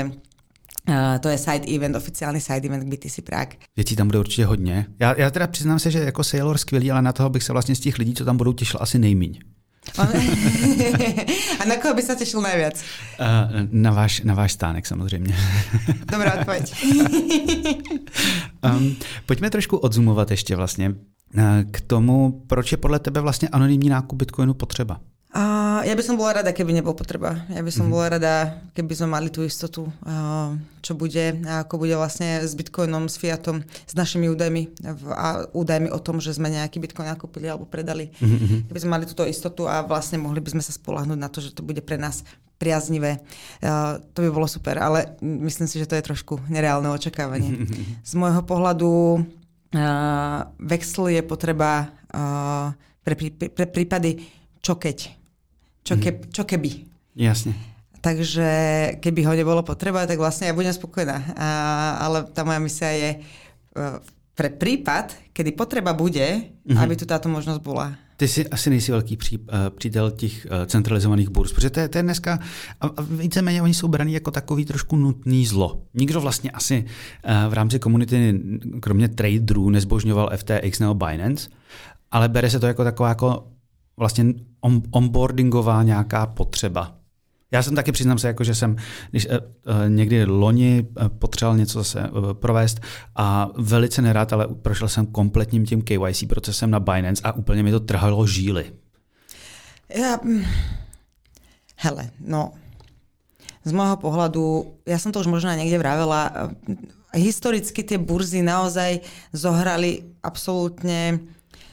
Uh, 0.89 1.21
to 1.21 1.29
je 1.29 1.39
side 1.39 1.69
event, 1.69 1.97
oficiální 1.97 2.41
side 2.41 2.67
event 2.67 2.85
k 2.85 2.89
BTC 2.89 3.21
Prague. 3.21 3.57
Věcí 3.77 3.97
tam 3.97 4.07
bude 4.09 4.19
určitě 4.19 4.45
hodně. 4.45 4.87
Já, 5.01 5.15
já 5.19 5.31
teda 5.31 5.47
přiznám 5.47 5.79
se, 5.79 5.91
že 5.91 5.99
jako 5.99 6.25
Sailor 6.25 6.59
skvělý, 6.59 6.91
ale 6.91 7.03
na 7.03 7.13
toho 7.13 7.31
bych 7.31 7.43
se 7.43 7.53
vlastně 7.53 7.75
z 7.75 7.81
těch 7.81 7.99
lidí, 7.99 8.15
co 8.15 8.25
tam 8.25 8.37
budou, 8.37 8.53
těšil 8.53 8.81
asi 8.83 8.99
nejmíň. 8.99 9.39
A 11.61 11.65
na 11.69 11.77
koho 11.77 11.95
by 11.95 12.03
sa 12.03 12.15
tešil 12.15 12.41
najviac? 12.41 12.77
Uh, 13.21 13.67
na, 13.71 13.91
váš, 13.91 14.23
na 14.23 14.35
váš 14.35 14.53
stánek 14.53 14.87
samozřejmě. 14.87 15.35
Dobrá 16.13 16.35
odpověď. 16.35 16.85
um, 18.65 18.97
pojďme 19.27 19.51
trošku 19.51 19.77
odzumovat 19.77 20.31
ještě 20.31 20.57
vlastně 20.57 20.89
uh, 20.89 21.43
k 21.71 21.81
tomu, 21.81 22.45
proč 22.47 22.73
je 22.73 22.79
podle 22.79 22.99
tebe 22.99 23.21
vlastně 23.21 23.49
anonymní 23.49 23.89
nákup 23.89 24.19
Bitcoinu 24.19 24.55
potřeba. 24.55 25.01
Ja 25.85 25.95
by 25.97 26.03
som 26.05 26.17
bola 26.17 26.41
rada, 26.41 26.51
keby 26.53 26.73
nebol 26.73 26.93
potreba. 26.97 27.47
Ja 27.53 27.65
by 27.65 27.73
som 27.73 27.89
mm-hmm. 27.89 27.95
bola 27.95 28.07
rada, 28.17 28.35
keby 28.73 28.93
sme 28.97 29.09
mali 29.13 29.29
tú 29.29 29.45
istotu, 29.45 29.87
čo 30.81 30.93
bude, 30.97 31.41
ako 31.45 31.81
bude 31.81 31.95
vlastne 31.97 32.41
s 32.45 32.53
Bitcoinom, 32.57 33.09
s 33.09 33.17
Fiatom, 33.21 33.65
s 33.65 33.95
našimi 33.97 34.29
údajmi 34.33 34.83
a 35.13 35.49
údajmi 35.53 35.89
o 35.93 36.01
tom, 36.01 36.19
že 36.19 36.37
sme 36.37 36.49
nejaký 36.53 36.81
Bitcoin 36.81 37.09
nakúpili 37.09 37.49
alebo 37.49 37.69
predali. 37.69 38.09
Mm-hmm. 38.21 38.73
Keby 38.73 38.79
sme 38.81 38.91
mali 38.91 39.05
túto 39.05 39.25
istotu 39.29 39.69
a 39.69 39.85
vlastne 39.85 40.21
mohli 40.21 40.41
by 40.41 40.57
sme 40.57 40.63
sa 40.65 40.73
spolahnúť 40.73 41.19
na 41.19 41.29
to, 41.29 41.45
že 41.45 41.53
to 41.53 41.65
bude 41.65 41.81
pre 41.85 42.01
nás 42.01 42.25
priaznivé. 42.61 43.25
Uh, 43.65 43.97
to 44.13 44.21
by 44.21 44.29
bolo 44.29 44.45
super, 44.45 44.77
ale 44.77 45.17
myslím 45.21 45.65
si, 45.65 45.81
že 45.81 45.89
to 45.89 45.97
je 45.97 46.05
trošku 46.05 46.45
nereálne 46.53 46.93
očakávanie. 46.93 47.65
Z 48.05 48.13
môjho 48.21 48.45
pohľadu 48.45 48.91
uh, 49.17 50.45
vexel 50.61 51.09
je 51.09 51.23
potreba 51.25 51.89
uh, 52.13 52.77
pre, 53.01 53.17
pre, 53.17 53.49
pre 53.49 53.65
prípady 53.65 54.41
čo 54.61 54.77
keď. 54.77 55.20
Čo, 55.85 55.97
mhm. 55.97 56.31
čo 56.31 56.43
keby. 56.45 56.71
Jasne. 57.17 57.53
Takže 58.01 58.49
keby 58.97 59.21
ho 59.29 59.33
nebolo 59.37 59.61
potreba, 59.61 60.09
tak 60.09 60.17
vlastne 60.17 60.49
ja 60.49 60.57
budem 60.57 60.73
spokojná. 60.73 61.37
A, 61.37 61.49
ale 62.01 62.25
tá 62.33 62.49
moja 62.49 62.57
misia 62.57 62.89
je 62.97 63.11
uh, 63.21 64.01
pre 64.33 64.49
prípad, 64.49 65.37
kedy 65.37 65.53
potreba 65.53 65.93
bude, 65.93 66.25
mm-hmm. 66.25 66.81
aby 66.81 66.97
tu 66.97 67.05
táto 67.05 67.29
možnosť 67.29 67.61
bola. 67.61 67.93
Ty 68.17 68.29
jsi 68.29 68.49
asi 68.49 68.71
nejsi 68.71 68.93
velký 68.93 69.17
pří, 69.17 69.39
uh, 69.39 69.45
přítel 69.77 70.11
těch 70.11 70.47
uh, 70.47 70.65
centralizovaných 70.67 71.29
burz, 71.29 71.53
protože 71.53 71.71
to 71.71 71.81
je, 71.81 71.89
to 71.89 71.99
je 71.99 72.03
dneska, 72.03 72.39
a, 72.81 72.87
a 72.87 73.03
víceméně 73.03 73.63
oni 73.63 73.75
jsou 73.75 73.89
braní 73.89 74.13
jako 74.13 74.31
takový 74.31 74.65
trošku 74.65 74.97
nutný 74.97 75.47
zlo. 75.47 75.83
Nikdo 75.95 76.21
vlastně 76.21 76.51
asi 76.51 76.85
uh, 76.85 77.51
v 77.51 77.53
rámci 77.53 77.79
komunity, 77.79 78.41
kromě 78.81 79.09
traderů, 79.09 79.71
nezbožňoval 79.71 80.31
FTX 80.37 80.79
nebo 80.79 80.95
Binance, 80.95 81.51
ale 82.11 82.29
bere 82.29 82.51
se 82.51 82.61
to 82.61 82.67
jako 82.67 82.85
taková 82.85 83.09
jako 83.09 83.47
vlastně 84.01 84.25
on, 84.61 84.83
onboardingová 84.91 85.83
nějaká 85.83 86.27
potřeba. 86.27 86.97
Já 87.53 87.63
jsem 87.63 87.75
taky 87.75 87.93
přiznám 87.93 88.19
se, 88.19 88.27
jako, 88.27 88.45
že 88.45 88.55
jsem 88.55 88.77
když, 89.11 89.27
uh, 89.27 89.33
uh, 89.33 89.89
někdy 89.89 90.25
loni 90.25 90.87
uh, 91.01 91.09
potřeboval 91.09 91.57
něco 91.57 91.79
zase 91.79 92.09
uh, 92.09 92.33
provést 92.33 92.81
a 93.17 93.49
velice 93.59 94.03
nerád, 94.03 94.33
ale 94.33 94.49
prošel 94.49 94.89
jsem 94.89 95.07
kompletním 95.07 95.67
tím 95.67 95.83
KYC 95.83 96.25
procesem 96.29 96.71
na 96.71 96.81
Binance 96.81 97.23
a 97.25 97.33
úplně 97.33 97.63
mi 97.63 97.71
to 97.71 97.81
trhalo 97.81 98.27
žíly. 98.27 98.73
Ja, 99.91 100.23
mm, 100.23 100.47
hele, 101.83 102.15
no, 102.23 102.55
z 103.67 103.75
môjho 103.75 103.99
pohľadu, 103.99 104.71
ja 104.87 105.03
som 105.03 105.11
to 105.11 105.19
už 105.19 105.27
možno 105.27 105.51
niekde 105.51 105.83
vravela, 105.83 106.55
historicky 107.11 107.83
tie 107.83 107.99
burzy 107.99 108.39
naozaj 108.41 109.03
zohrali 109.35 110.15
absolútne 110.23 111.27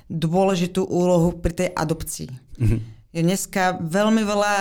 dôležitú 0.08 0.88
úlohu 0.88 1.36
pri 1.38 1.54
tej 1.54 1.70
adopcii. 1.76 2.32
Mm-hmm 2.60 2.98
je 3.18 3.22
dneska 3.26 3.82
veľmi 3.82 4.22
veľa, 4.22 4.56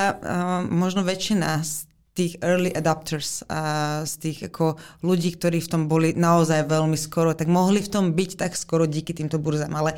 možno 0.70 1.04
väčšina 1.04 1.60
z 1.60 1.84
tých 2.16 2.40
early 2.40 2.72
adopters 2.72 3.44
a 3.52 3.60
z 4.08 4.12
tých 4.16 4.38
ako 4.48 4.80
ľudí, 5.04 5.36
ktorí 5.36 5.60
v 5.60 5.68
tom 5.68 5.82
boli 5.84 6.16
naozaj 6.16 6.64
veľmi 6.64 6.96
skoro, 6.96 7.36
tak 7.36 7.52
mohli 7.52 7.84
v 7.84 7.92
tom 7.92 8.16
byť 8.16 8.30
tak 8.40 8.56
skoro 8.56 8.88
díky 8.88 9.12
týmto 9.12 9.36
burzám. 9.36 9.76
Ale 9.76 9.92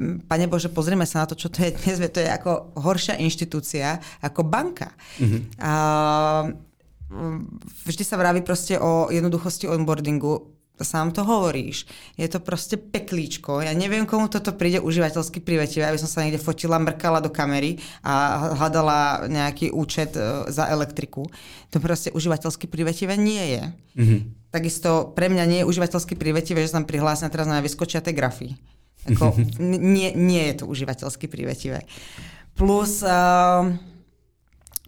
Pane 0.00 0.48
Bože, 0.48 0.72
pozrieme 0.72 1.04
sa 1.04 1.22
na 1.22 1.28
to, 1.28 1.36
čo 1.36 1.52
to 1.52 1.68
je 1.68 1.76
dnes. 1.76 2.00
To 2.00 2.24
je 2.24 2.32
ako 2.32 2.80
horšia 2.80 3.20
inštitúcia 3.20 4.00
ako 4.24 4.40
banka. 4.40 4.88
Mm-hmm. 5.20 5.40
A, 5.60 5.72
vždy 7.84 8.02
sa 8.02 8.16
vraví 8.16 8.40
proste 8.40 8.80
o 8.80 9.12
jednoduchosti 9.12 9.68
onboardingu 9.68 10.48
sám 10.84 11.10
to 11.14 11.26
hovoríš. 11.26 11.86
Je 12.14 12.28
to 12.28 12.38
proste 12.38 12.78
peklíčko. 12.78 13.62
Ja 13.62 13.72
neviem, 13.72 14.06
komu 14.06 14.28
toto 14.28 14.54
príde 14.54 14.82
užívateľsky 14.82 15.40
privetivé, 15.42 15.88
aby 15.88 15.98
som 15.98 16.10
sa 16.10 16.22
niekde 16.22 16.42
fotila, 16.42 16.82
mrkala 16.82 17.22
do 17.24 17.30
kamery 17.30 17.80
a 18.04 18.46
hľadala 18.58 19.30
nejaký 19.30 19.70
účet 19.74 20.14
e, 20.14 20.46
za 20.50 20.68
elektriku. 20.68 21.26
To 21.72 21.78
proste 21.80 22.12
užívateľsky 22.12 22.68
privetivé 22.68 23.16
nie 23.16 23.58
je. 23.58 23.62
Mm-hmm. 23.96 24.20
Takisto 24.52 25.14
pre 25.16 25.32
mňa 25.32 25.44
nie 25.48 25.60
je 25.64 25.68
užívateľsky 25.70 26.14
privetivé, 26.14 26.60
že 26.62 26.74
sa 26.74 26.82
tam 26.82 26.86
prihlásim 26.90 27.26
a 27.26 27.32
teraz 27.32 27.48
na 27.48 27.64
vyskočia 27.64 28.04
tie 28.04 28.12
grafy. 28.12 28.54
Ako, 29.02 29.34
nie, 29.58 30.14
nie 30.14 30.44
je 30.52 30.62
to 30.62 30.64
užívateľsky 30.70 31.26
privetivé. 31.26 31.82
Plus, 32.54 33.02
uh, 33.02 33.66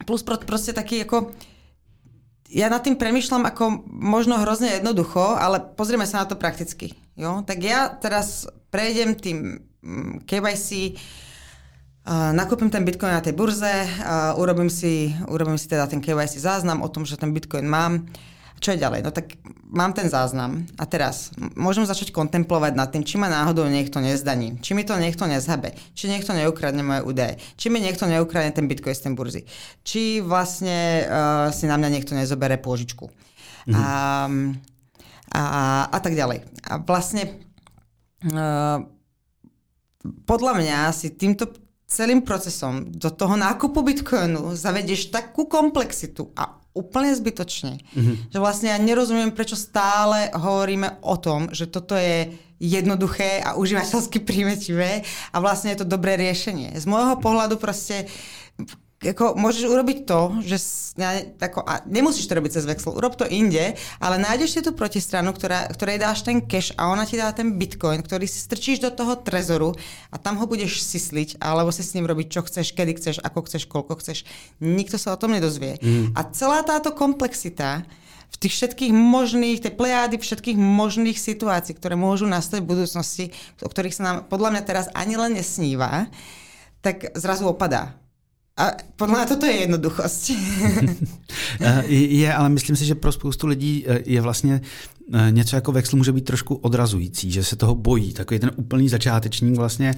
plus 0.07 0.23
proste 0.23 0.71
taký 0.71 1.03
ako 1.03 1.35
ja 2.55 2.71
nad 2.71 2.87
tým 2.87 2.95
premyšľam 2.95 3.51
ako 3.51 3.83
možno 3.91 4.39
hrozne 4.39 4.79
jednoducho, 4.79 5.35
ale 5.35 5.59
pozrieme 5.59 6.07
sa 6.07 6.23
na 6.23 6.31
to 6.31 6.39
prakticky. 6.39 6.95
Jo? 7.19 7.43
Tak 7.43 7.59
ja 7.59 7.91
teraz 7.91 8.47
prejdem 8.71 9.19
tým 9.19 9.59
mm, 9.83 10.23
KYC, 10.23 10.95
uh, 10.95 12.31
nakúpim 12.31 12.71
ten 12.71 12.87
Bitcoin 12.87 13.11
na 13.11 13.27
tej 13.27 13.35
burze, 13.35 13.67
uh, 13.67 14.39
urobím, 14.39 14.71
si, 14.71 15.11
urobím 15.27 15.59
si 15.59 15.67
teda 15.67 15.91
ten 15.91 15.99
KYC 15.99 16.39
záznam 16.39 16.87
o 16.87 16.89
tom, 16.89 17.03
že 17.03 17.19
ten 17.19 17.35
Bitcoin 17.35 17.67
mám. 17.67 18.07
Čo 18.63 18.73
je 18.75 18.83
ďalej? 18.83 19.01
No 19.05 19.11
tak 19.13 19.37
mám 19.75 19.93
ten 19.93 20.07
záznam 20.07 20.65
a 20.79 20.85
teraz 20.87 21.35
môžem 21.59 21.85
začať 21.85 22.15
kontemplovať 22.15 22.73
nad 22.79 22.89
tým, 22.95 23.03
či 23.03 23.19
ma 23.19 23.27
náhodou 23.27 23.67
niekto 23.67 23.99
nezdaní, 23.99 24.63
či 24.63 24.73
mi 24.73 24.87
to 24.87 24.95
niekto 24.97 25.27
nezhabe, 25.27 25.75
či 25.93 26.07
niekto 26.07 26.31
neukradne 26.33 26.81
moje 26.81 27.03
údaje, 27.05 27.35
či 27.59 27.69
mi 27.69 27.83
niekto 27.83 28.07
neukradne 28.07 28.55
ten 28.55 28.71
bitcoin 28.71 28.95
z 28.95 29.05
ten 29.11 29.13
burzy, 29.19 29.43
či 29.83 30.23
vlastne 30.23 31.05
uh, 31.05 31.49
si 31.51 31.67
na 31.67 31.75
mňa 31.77 31.91
niekto 31.91 32.15
nezobere 32.15 32.57
pôžičku. 32.57 33.11
Mhm. 33.69 33.75
A, 33.75 33.89
a, 35.35 35.43
a 35.91 35.99
tak 35.99 36.15
ďalej. 36.15 36.47
A 36.71 36.73
vlastne 36.79 37.43
uh, 38.31 38.79
podľa 40.25 40.53
mňa 40.63 40.79
si 40.95 41.13
týmto 41.13 41.51
celým 41.85 42.25
procesom 42.25 42.91
do 42.91 43.11
toho 43.13 43.37
nákupu 43.37 43.85
bitcoinu 43.85 44.57
zavedieš 44.57 45.13
takú 45.13 45.47
komplexitu 45.47 46.33
a 46.35 46.64
úplne 46.75 47.15
zbytočne. 47.15 47.79
Mm-hmm. 47.79 48.35
Že 48.35 48.39
vlastne 48.43 48.69
ja 48.75 48.79
nerozumiem, 48.83 49.31
prečo 49.31 49.55
stále 49.55 50.29
hovoríme 50.35 51.01
o 51.07 51.15
tom, 51.15 51.49
že 51.55 51.71
toto 51.71 51.95
je 51.95 52.35
jednoduché 52.59 53.41
a 53.41 53.55
užívateľsky 53.55 54.23
príjmetivé 54.29 55.07
a 55.31 55.37
vlastne 55.39 55.73
je 55.73 55.83
to 55.83 55.87
dobré 55.87 56.19
riešenie. 56.19 56.75
Z 56.75 56.85
môjho 56.91 57.17
pohľadu 57.23 57.57
proste 57.57 58.11
ako 59.13 59.37
môžeš 59.37 59.65
urobiť 59.69 59.99
to, 60.09 60.21
že 60.41 60.57
ako, 61.43 61.61
a 61.67 61.83
nemusíš 61.85 62.31
to 62.31 62.39
robiť 62.39 62.55
cez 62.57 62.65
Vexel, 62.65 62.95
urob 62.95 63.19
to 63.19 63.27
inde, 63.29 63.75
ale 63.99 64.17
nájdeš 64.17 64.57
si 64.57 64.61
tú 64.63 64.73
protistranu, 64.73 65.35
ktorá, 65.35 65.69
ktorej 65.75 66.01
dáš 66.01 66.23
ten 66.23 66.41
cash 66.41 66.71
a 66.79 66.89
ona 66.89 67.05
ti 67.05 67.19
dá 67.19 67.35
ten 67.35 67.59
bitcoin, 67.59 68.01
ktorý 68.01 68.25
si 68.31 68.39
strčíš 68.39 68.81
do 68.81 68.95
toho 68.95 69.19
trezoru 69.19 69.75
a 70.15 70.17
tam 70.17 70.39
ho 70.39 70.47
budeš 70.47 70.81
sisliť, 70.87 71.43
alebo 71.43 71.75
si 71.75 71.83
s 71.83 71.93
ním 71.99 72.07
robiť, 72.07 72.27
čo 72.31 72.41
chceš, 72.47 72.73
kedy 72.73 72.97
chceš, 72.97 73.17
ako 73.21 73.45
chceš, 73.51 73.67
koľko 73.67 73.99
chceš. 73.99 74.23
Nikto 74.63 74.97
sa 74.97 75.13
o 75.13 75.21
tom 75.21 75.35
nedozvie. 75.35 75.83
Mm. 75.83 76.15
A 76.15 76.21
celá 76.31 76.63
táto 76.63 76.95
komplexita 76.95 77.83
v 78.35 78.37
tých 78.39 78.55
všetkých 78.59 78.91
možných, 78.91 79.63
tej 79.63 79.79
plejády 79.79 80.19
všetkých 80.19 80.59
možných 80.59 81.15
situácií, 81.15 81.79
ktoré 81.79 81.95
môžu 81.95 82.27
nastať 82.27 82.67
v 82.67 82.71
budúcnosti, 82.71 83.25
o 83.63 83.71
ktorých 83.71 83.95
sa 83.95 84.03
nám 84.03 84.17
podľa 84.27 84.59
mňa 84.59 84.63
teraz 84.67 84.87
ani 84.91 85.15
len 85.15 85.39
nesníva, 85.39 86.11
tak 86.83 87.15
zrazu 87.15 87.47
opadá. 87.47 87.95
A 88.57 88.71
podle 88.97 89.19
mě 89.19 89.27
toto 89.27 89.47
je 89.47 89.53
jednoduchost. 89.53 90.31
je, 91.89 92.35
ale 92.35 92.49
myslím 92.49 92.77
si, 92.77 92.85
že 92.85 92.95
pro 92.95 93.13
spoustu 93.13 93.47
lidí 93.47 93.85
eh, 93.87 93.99
je 94.07 94.21
vlastně 94.21 94.61
eh, 95.13 95.31
něco 95.31 95.57
jako 95.57 95.73
Vexel 95.73 95.97
může 95.97 96.13
být 96.13 96.25
trošku 96.25 96.55
odrazující, 96.55 97.31
že 97.31 97.45
se 97.45 97.57
toho 97.57 97.75
bojí, 97.75 98.13
takový 98.13 98.41
ten 98.41 98.51
úplný 98.57 98.89
začátečník 98.89 99.57
vlastně. 99.57 99.95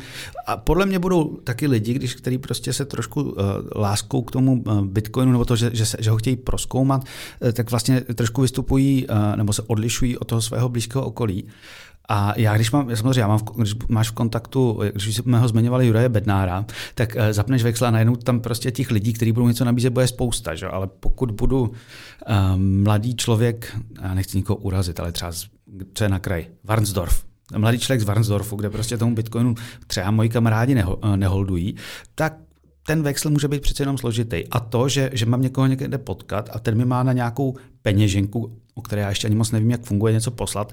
A 0.46 0.56
podle 0.56 0.86
mě 0.86 0.98
budou 0.98 1.36
taky 1.44 1.66
lidi, 1.66 1.94
když, 1.94 2.14
který 2.14 2.38
prostě 2.38 2.72
se 2.72 2.84
trošku 2.84 3.22
uh, 3.22 3.34
láskou 3.76 4.22
k 4.22 4.30
tomu 4.30 4.64
Bitcoinu 4.82 5.32
nebo 5.32 5.44
to, 5.44 5.56
že, 5.56 5.70
že, 5.72 5.86
se, 5.86 5.96
že 6.00 6.10
ho 6.10 6.16
chtějí 6.16 6.36
proskoumat, 6.36 7.04
tak 7.52 7.70
vlastně 7.70 8.00
trošku 8.00 8.40
vystupují 8.40 9.06
uh, 9.06 9.36
nebo 9.36 9.52
se 9.52 9.62
odlišují 9.62 10.18
od 10.18 10.24
toho 10.24 10.42
svého 10.42 10.68
blízkého 10.68 11.04
okolí. 11.04 11.44
A 12.08 12.34
já, 12.36 12.54
když 12.54 12.70
mám, 12.70 12.90
já 12.90 12.96
samozřejmě, 12.96 13.20
já 13.20 13.28
mám, 13.28 13.40
když 13.56 13.74
máš 13.88 14.10
v 14.10 14.12
kontaktu, 14.12 14.80
když 14.92 15.16
jsme 15.16 15.38
ho 15.38 15.48
zmiňovali 15.48 15.86
Juraje 15.86 16.08
Bednára, 16.08 16.64
tak 16.94 17.14
uh, 17.16 17.22
zapneš 17.30 17.62
Vexla 17.62 17.88
a 17.88 17.90
najednou 17.90 18.16
tam 18.16 18.40
prostě 18.40 18.70
těch 18.70 18.90
lidí, 18.90 19.12
kteří 19.12 19.32
budou 19.32 19.48
něco 19.48 19.64
nabízet, 19.64 19.92
bude 19.92 20.06
spousta, 20.06 20.54
že? 20.54 20.66
ale 20.66 20.86
pokud 20.86 21.30
budu 21.30 21.60
uh, 21.62 21.72
mladý 22.56 23.16
člověk, 23.16 23.76
já 24.02 24.14
nechci 24.14 24.36
nikoho 24.36 24.56
urazit, 24.56 25.00
ale 25.00 25.12
třeba 25.12 25.32
co 25.94 26.04
je 26.04 26.08
na 26.08 26.18
kraj, 26.18 26.46
Varnsdorf, 26.64 27.24
mladý 27.56 27.78
člověk 27.78 28.00
z 28.00 28.04
Varnsdorfu, 28.04 28.56
kde 28.56 28.70
prostě 28.70 28.98
tomu 28.98 29.14
Bitcoinu 29.14 29.54
třeba 29.86 30.10
moji 30.10 30.28
kamarádi 30.28 30.74
neho, 30.74 30.96
uh, 30.96 31.16
neholdují, 31.16 31.76
tak 32.14 32.36
ten 32.86 33.02
Vexel 33.02 33.30
může 33.30 33.48
být 33.48 33.62
přece 33.62 33.82
jenom 33.82 33.98
složitý. 33.98 34.44
A 34.50 34.60
to, 34.60 34.88
že, 34.88 35.10
že 35.12 35.26
mám 35.26 35.42
někoho 35.42 35.66
někde 35.66 35.98
potkat 35.98 36.50
a 36.52 36.58
ten 36.58 36.78
mi 36.78 36.84
má 36.84 37.02
na 37.02 37.12
nějakou 37.12 37.56
peněženku, 37.82 38.58
o 38.74 38.82
které 38.82 39.02
já 39.02 39.08
ještě 39.08 39.26
ani 39.26 39.36
moc 39.36 39.50
nevím, 39.50 39.70
jak 39.70 39.82
funguje, 39.82 40.12
něco 40.12 40.30
poslat, 40.30 40.72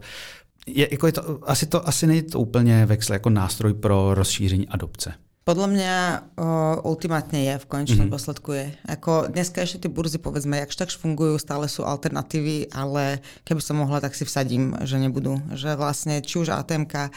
je, 0.68 0.88
jako 0.92 1.08
je 1.08 1.14
to, 1.14 1.40
asi 1.44 1.66
to 1.66 1.88
asi 1.88 2.08
není 2.08 2.22
to 2.22 2.40
úplně 2.40 2.86
Vexel 2.86 3.14
jako 3.14 3.30
nástroj 3.30 3.74
pro 3.74 4.14
rozšíření 4.14 4.68
adopce. 4.68 5.14
Podľa 5.44 5.68
mňa 5.68 5.94
o, 6.40 6.88
ultimátne 6.88 7.44
je, 7.44 7.60
v 7.60 7.68
konečnom 7.68 8.08
mm-hmm. 8.08 8.16
dôsledku 8.16 8.56
je. 8.56 8.80
Ako 8.88 9.28
dneska 9.28 9.60
ešte 9.60 9.84
tie 9.84 9.92
burzy, 9.92 10.16
povedzme, 10.16 10.56
jakž 10.56 10.80
takž 10.80 10.96
fungujú, 10.96 11.36
stále 11.36 11.68
sú 11.68 11.84
alternatívy, 11.84 12.72
ale 12.72 13.20
keby 13.44 13.60
som 13.60 13.84
mohla, 13.84 14.00
tak 14.00 14.16
si 14.16 14.24
vsadím, 14.24 14.72
že 14.88 14.96
nebudú. 15.04 15.44
Že 15.52 15.76
vlastne 15.76 16.24
či 16.24 16.40
už 16.40 16.48
ATMK, 16.48 17.12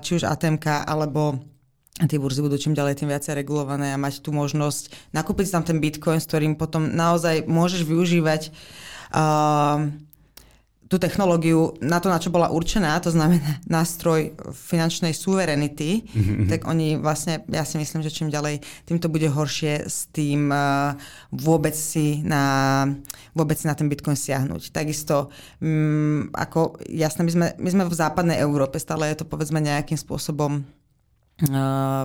či 0.00 0.10
už 0.16 0.24
ATMK, 0.32 0.88
alebo 0.88 1.44
tie 2.00 2.16
burzy 2.16 2.40
budú 2.40 2.56
čím 2.56 2.72
ďalej 2.72 3.04
tým 3.04 3.12
viacej 3.12 3.36
regulované 3.44 3.92
a 3.92 4.00
mať 4.00 4.24
tú 4.24 4.32
možnosť 4.32 5.12
nakúpiť 5.12 5.52
tam 5.52 5.60
ten 5.60 5.76
bitcoin, 5.76 6.24
s 6.24 6.28
ktorým 6.32 6.56
potom 6.56 6.88
naozaj 6.88 7.44
môžeš 7.44 7.84
využívať 7.84 8.48
uh, 9.12 9.92
tú 10.92 11.00
technológiu 11.00 11.72
na 11.80 11.96
to, 12.04 12.12
na 12.12 12.20
čo 12.20 12.28
bola 12.28 12.52
určená, 12.52 13.00
to 13.00 13.08
znamená 13.08 13.64
nástroj 13.64 14.36
finančnej 14.52 15.16
suverenity, 15.16 16.04
mm-hmm. 16.04 16.52
tak 16.52 16.68
oni 16.68 17.00
vlastne, 17.00 17.40
ja 17.48 17.64
si 17.64 17.80
myslím, 17.80 18.04
že 18.04 18.12
čím 18.12 18.28
ďalej, 18.28 18.60
tým 18.84 19.00
to 19.00 19.08
bude 19.08 19.24
horšie 19.24 19.88
s 19.88 20.12
tým 20.12 20.52
uh, 20.52 20.92
vôbec 21.32 21.72
si 21.72 22.20
na, 22.20 22.84
vôbec 23.32 23.56
si 23.56 23.64
na 23.64 23.72
ten 23.72 23.88
Bitcoin 23.88 24.20
siahnuť. 24.20 24.68
Takisto, 24.68 25.32
um, 25.64 26.28
ako 26.36 26.76
jasné, 26.92 27.24
my 27.24 27.32
sme, 27.32 27.46
my 27.56 27.68
sme 27.72 27.84
v 27.88 27.96
západnej 27.96 28.36
Európe, 28.44 28.76
stále 28.76 29.08
je 29.08 29.24
to 29.24 29.24
povedzme 29.24 29.64
nejakým 29.64 29.96
spôsobom 29.96 30.60
uh, 31.48 32.04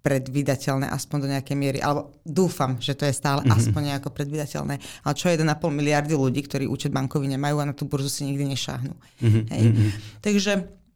predvydateľné 0.00 0.88
aspoň 0.88 1.18
do 1.20 1.28
nejakej 1.28 1.56
miery, 1.56 1.78
alebo 1.84 2.16
dúfam, 2.24 2.80
že 2.80 2.96
to 2.96 3.04
je 3.04 3.12
stále 3.12 3.44
mm-hmm. 3.44 3.56
aspoň 3.60 3.82
nejako 3.92 4.10
predvydateľné. 4.16 4.74
Ale 5.04 5.14
čo 5.14 5.28
1,5 5.28 5.44
miliardy 5.68 6.16
ľudí, 6.16 6.40
ktorí 6.44 6.64
účet 6.64 6.88
bankový 6.88 7.28
nemajú 7.28 7.60
a 7.60 7.68
na 7.68 7.74
tú 7.76 7.84
burzu 7.84 8.08
si 8.08 8.24
nikdy 8.24 8.48
nešáhnu. 8.48 8.96
Mm-hmm. 8.96 9.44
Hej. 9.52 9.62
Mm-hmm. 9.68 9.90
Takže, 10.24 10.52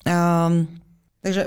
um, 0.08 0.54
takže 1.20 1.42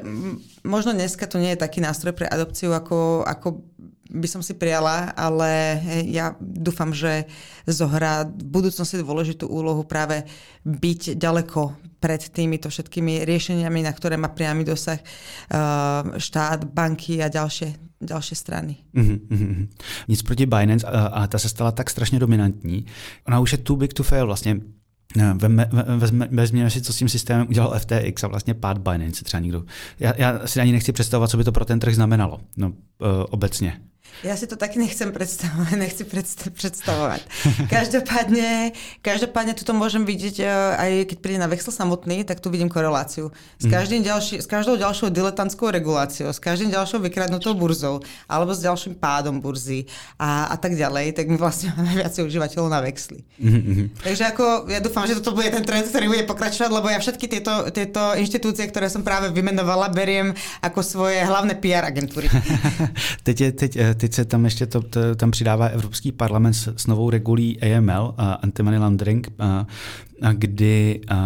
možno 0.61 0.93
dneska 0.93 1.25
to 1.25 1.41
nie 1.41 1.57
je 1.57 1.63
taký 1.65 1.81
nástroj 1.81 2.13
pre 2.13 2.29
adopciu, 2.29 2.77
ako, 2.77 3.25
ako 3.25 3.65
by 4.09 4.27
som 4.27 4.41
si 4.43 4.53
prijala, 4.55 5.11
ale 5.15 5.81
ja 6.07 6.35
dúfam, 6.39 6.95
že 6.95 7.27
zohrá 7.67 8.23
v 8.23 8.43
budúcnosti 8.43 9.03
dôležitú 9.03 9.47
úlohu 9.47 9.83
práve 9.83 10.23
byť 10.63 11.19
ďaleko 11.19 11.75
pred 11.99 12.21
týmito 12.29 12.69
všetkými 12.69 13.25
riešeniami, 13.25 13.83
na 13.83 13.91
ktoré 13.91 14.15
má 14.15 14.29
priamy 14.29 14.63
dosah 14.63 14.99
uh, 15.01 16.15
štát, 16.15 16.69
banky 16.69 17.19
a 17.19 17.27
ďalšie, 17.27 17.99
ďalšie 17.99 18.35
strany. 18.37 18.77
Mm-hmm. 18.93 19.67
Nic 20.07 20.21
proti 20.21 20.45
Binance, 20.45 20.85
a 20.87 21.27
ta 21.27 21.39
se 21.39 21.49
stala 21.49 21.71
tak 21.71 21.89
strašně 21.89 22.19
dominantní. 22.19 22.85
Ona 23.27 23.39
už 23.39 23.51
je 23.51 23.57
too 23.57 23.75
big 23.75 23.93
to 23.93 24.03
fail 24.03 24.25
vlastně. 24.25 24.61
vezměme 26.29 26.69
si, 26.69 26.81
co 26.81 26.93
s 26.93 26.97
tím 26.97 27.09
systémem 27.09 27.47
udělal 27.49 27.79
FTX 27.79 28.23
a 28.23 28.27
vlastně 28.27 28.53
pád 28.53 28.77
Binance 28.77 29.23
třeba 29.23 29.41
někdo. 29.41 29.63
Já, 29.99 30.13
já 30.17 30.47
si 30.47 30.59
ani 30.59 30.71
nechci 30.71 30.91
představovat, 30.91 31.31
co 31.31 31.37
by 31.37 31.43
to 31.43 31.51
pro 31.51 31.65
ten 31.65 31.79
trh 31.79 31.95
znamenalo. 31.95 32.39
No, 32.57 32.67
uh, 32.67 32.73
obecně. 33.29 33.79
Ja 34.25 34.33
si 34.33 34.49
to 34.49 34.57
taky 34.57 34.81
nechcem 34.81 35.13
predstavovať, 35.13 35.77
nechci 35.83 36.03
predstavovať. 36.49 37.21
Každopádne, 37.69 38.73
každopádne 39.05 39.53
tuto 39.53 39.77
môžem 39.77 40.09
vidieť, 40.09 40.35
e, 40.41 40.45
aj 40.73 40.91
keď 41.13 41.17
príde 41.21 41.39
na 41.41 41.45
Vexel 41.45 41.69
samotný, 41.69 42.25
tak 42.25 42.41
tu 42.41 42.49
vidím 42.49 42.65
koreláciu. 42.65 43.29
S, 43.61 43.69
mhm. 43.69 43.71
každým 43.71 44.01
ďalší, 44.01 44.41
s 44.41 44.47
každou 44.49 44.73
ďalšou 44.73 45.13
diletantskou 45.13 45.69
reguláciou, 45.69 46.33
s 46.33 46.41
každým 46.41 46.73
ďalšou 46.73 46.97
vykradnutou 47.05 47.53
burzou, 47.53 48.01
alebo 48.25 48.57
s 48.57 48.65
ďalším 48.65 48.97
pádom 48.97 49.37
burzy 49.37 49.85
a, 50.17 50.49
a 50.49 50.55
tak 50.57 50.73
ďalej, 50.73 51.13
tak 51.13 51.29
my 51.29 51.37
vlastne 51.37 51.77
máme 51.77 52.01
viacej 52.01 52.25
užívateľov 52.25 52.73
na 52.73 52.81
Vexli. 52.81 53.21
Mm-hmm. 53.37 54.01
Takže 54.01 54.23
ako, 54.33 54.45
ja 54.73 54.81
dúfam, 54.81 55.05
že 55.05 55.21
toto 55.21 55.37
bude 55.37 55.53
ten 55.53 55.61
trend, 55.61 55.85
ktorý 55.85 56.09
bude 56.09 56.23
pokračovať, 56.25 56.69
lebo 56.73 56.89
ja 56.89 56.97
všetky 56.97 57.25
tieto, 57.29 57.69
tieto 57.69 58.17
inštitúcie, 58.17 58.65
ktoré 58.65 58.89
som 58.89 59.05
práve 59.05 59.29
vymenovala, 59.29 59.93
beriem 59.93 60.33
ako 60.65 60.81
svoje 60.81 61.21
hlavné 61.21 61.53
PR 61.61 61.85
agentúry. 61.85 62.25
teď, 63.27 63.37
je, 63.37 63.49
teď, 63.53 63.71
e, 63.77 63.85
teď 63.97 64.27
tam 64.27 64.45
ještě 64.45 64.65
to, 64.65 64.81
to, 64.81 65.15
tam 65.15 65.31
přidává 65.31 65.65
Evropský 65.65 66.11
parlament 66.11 66.53
s, 66.53 66.73
s 66.77 66.87
novou 66.87 67.09
regulí 67.09 67.59
AML, 67.61 68.15
uh, 68.19 68.25
Anti-Money 68.41 68.79
Laundering, 68.79 69.27
uh, 69.39 70.31
kdy 70.33 71.01
uh, 71.11 71.17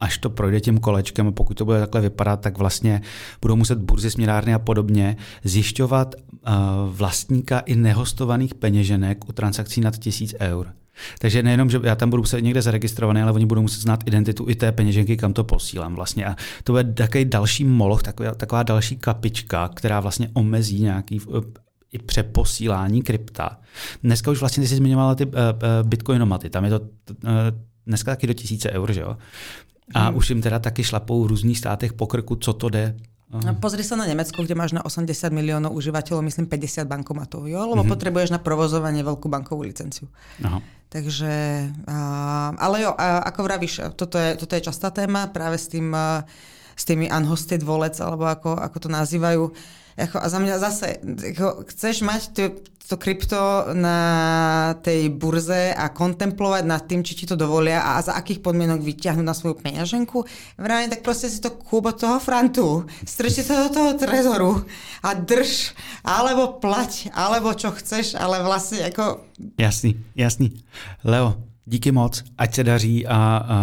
až 0.00 0.18
to 0.18 0.30
projde 0.30 0.60
tím 0.60 0.78
kolečkem 0.78 1.26
a 1.26 1.32
pokud 1.32 1.54
to 1.54 1.64
bude 1.64 1.80
takhle 1.80 2.00
vypadat, 2.00 2.40
tak 2.40 2.58
vlastně 2.58 3.00
budou 3.42 3.56
muset 3.56 3.78
burzy, 3.78 4.10
směrárny 4.10 4.54
a 4.54 4.58
podobně 4.58 5.16
zjišťovat 5.44 6.14
uh, 6.14 6.52
vlastníka 6.88 7.58
i 7.58 7.76
nehostovaných 7.76 8.54
peněženek 8.54 9.28
u 9.28 9.32
transakcí 9.32 9.80
nad 9.80 9.98
1000 9.98 10.34
eur. 10.40 10.72
Takže 11.18 11.42
nejenom, 11.42 11.70
že 11.70 11.80
já 11.82 11.94
tam 11.94 12.10
budu 12.10 12.22
muset 12.22 12.40
někde 12.40 12.62
zaregistrovaný, 12.62 13.22
ale 13.22 13.32
oni 13.32 13.46
budou 13.46 13.62
muset 13.62 13.80
znát 13.80 14.04
identitu 14.06 14.46
i 14.48 14.54
té 14.54 14.72
peněženky, 14.72 15.16
kam 15.16 15.32
to 15.32 15.44
posílám 15.44 15.94
vlastně. 15.94 16.26
A 16.26 16.36
to 16.64 16.72
bude 16.72 16.84
takový 16.84 17.24
další 17.24 17.64
moloch, 17.64 18.02
taková, 18.02 18.34
taková 18.34 18.62
další 18.62 18.96
kapička, 18.96 19.68
která 19.68 20.00
vlastně 20.00 20.28
omezí 20.32 20.82
nějaký 20.82 21.20
i 21.92 21.98
přeposílání 21.98 23.02
krypta. 23.02 23.58
Dneska 24.02 24.30
už 24.30 24.40
vlastně 24.40 24.60
ty 24.62 24.68
jsi 24.68 24.76
zmiňovala 24.76 25.14
ty 25.14 25.26
uh, 25.26 25.32
bitcoinomaty, 25.82 26.50
tam 26.50 26.64
je 26.64 26.70
to 26.70 26.80
uh, 26.80 27.30
dneska 27.86 28.10
taky 28.10 28.26
do 28.26 28.34
tisíce 28.34 28.70
eur, 28.70 28.92
že 28.92 29.00
jo? 29.00 29.16
A 29.94 30.08
hmm. 30.08 30.16
už 30.16 30.30
jim 30.30 30.42
teda 30.42 30.58
taky 30.58 30.84
šlapou 30.84 31.24
v 31.24 31.26
různých 31.26 31.58
státech 31.58 31.92
po 31.92 32.06
krku, 32.06 32.36
co 32.36 32.52
to 32.52 32.68
jde. 32.68 32.96
No, 33.28 33.52
pozri 33.60 33.84
sa 33.84 33.92
na 33.92 34.08
Nemecko, 34.08 34.40
kde 34.40 34.56
máš 34.56 34.72
na 34.72 34.80
80 34.80 35.28
miliónov 35.36 35.76
užívateľov, 35.76 36.24
myslím 36.24 36.48
50 36.48 36.88
bankomatov, 36.88 37.44
jo? 37.44 37.60
lebo 37.60 37.84
mm-hmm. 37.84 37.92
potrebuješ 37.92 38.32
na 38.32 38.40
provozovanie 38.40 39.04
veľkú 39.04 39.28
bankovú 39.28 39.68
licenciu. 39.68 40.08
Aha. 40.40 40.64
Takže, 40.88 41.32
uh, 41.84 42.56
ale 42.56 42.88
jo, 42.88 42.96
uh, 42.96 43.20
ako 43.28 43.40
vravíš, 43.44 43.92
toto 44.00 44.16
je, 44.16 44.32
toto 44.32 44.56
je 44.56 44.64
častá 44.64 44.88
téma 44.88 45.28
práve 45.28 45.60
s, 45.60 45.68
tým, 45.68 45.92
uh, 45.92 46.24
s 46.72 46.88
tými 46.88 47.12
unhosted 47.12 47.60
wallets, 47.60 48.00
alebo 48.00 48.24
ako, 48.24 48.56
ako 48.56 48.76
to 48.80 48.88
nazývajú. 48.88 49.52
Jako, 49.98 50.22
a 50.22 50.26
za 50.30 50.38
mňa 50.38 50.56
zase, 50.62 51.02
ako, 51.34 51.66
chceš 51.74 52.06
mať 52.06 52.20
to, 52.30 52.42
to 52.86 52.94
krypto 52.94 53.74
na 53.74 53.98
tej 54.78 55.10
burze 55.10 55.74
a 55.74 55.90
kontemplovať 55.90 56.62
nad 56.62 56.86
tým, 56.86 57.02
či 57.02 57.18
ti 57.18 57.24
to 57.26 57.34
dovolia 57.34 57.82
a 57.82 57.98
za 57.98 58.14
akých 58.14 58.38
podmienok 58.38 58.78
vyťahnuť 58.78 59.26
na 59.26 59.34
svoju 59.34 59.58
peňaženku, 59.58 60.22
vrajím, 60.54 60.94
tak 60.94 61.02
proste 61.02 61.26
si 61.26 61.42
to 61.42 61.50
kúp 61.50 61.90
od 61.90 61.98
toho 61.98 62.22
frantu, 62.22 62.86
strči 63.02 63.42
to 63.42 63.58
do 63.66 63.68
toho 63.74 63.90
trezoru 63.98 64.62
a 65.02 65.18
drž, 65.18 65.74
alebo 66.06 66.62
plať, 66.62 67.10
alebo 67.10 67.50
čo 67.58 67.74
chceš, 67.74 68.14
ale 68.14 68.38
vlastne 68.38 68.86
ako... 68.86 69.26
Jasný, 69.58 69.98
jasný. 70.14 70.54
Leo, 71.02 71.42
díky 71.66 71.90
moc, 71.90 72.22
ať 72.38 72.54
se 72.54 72.62
daří 72.64 72.96
a, 73.02 73.10
a 73.10 73.56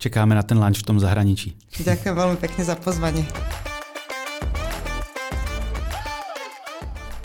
čekáme 0.00 0.32
na 0.32 0.42
ten 0.42 0.56
lunch 0.56 0.80
v 0.80 0.88
tom 0.88 0.96
zahraničí. 0.96 1.52
Ďakujem 1.84 2.14
veľmi 2.16 2.36
pekne 2.40 2.64
za 2.64 2.80
pozvanie. 2.80 3.28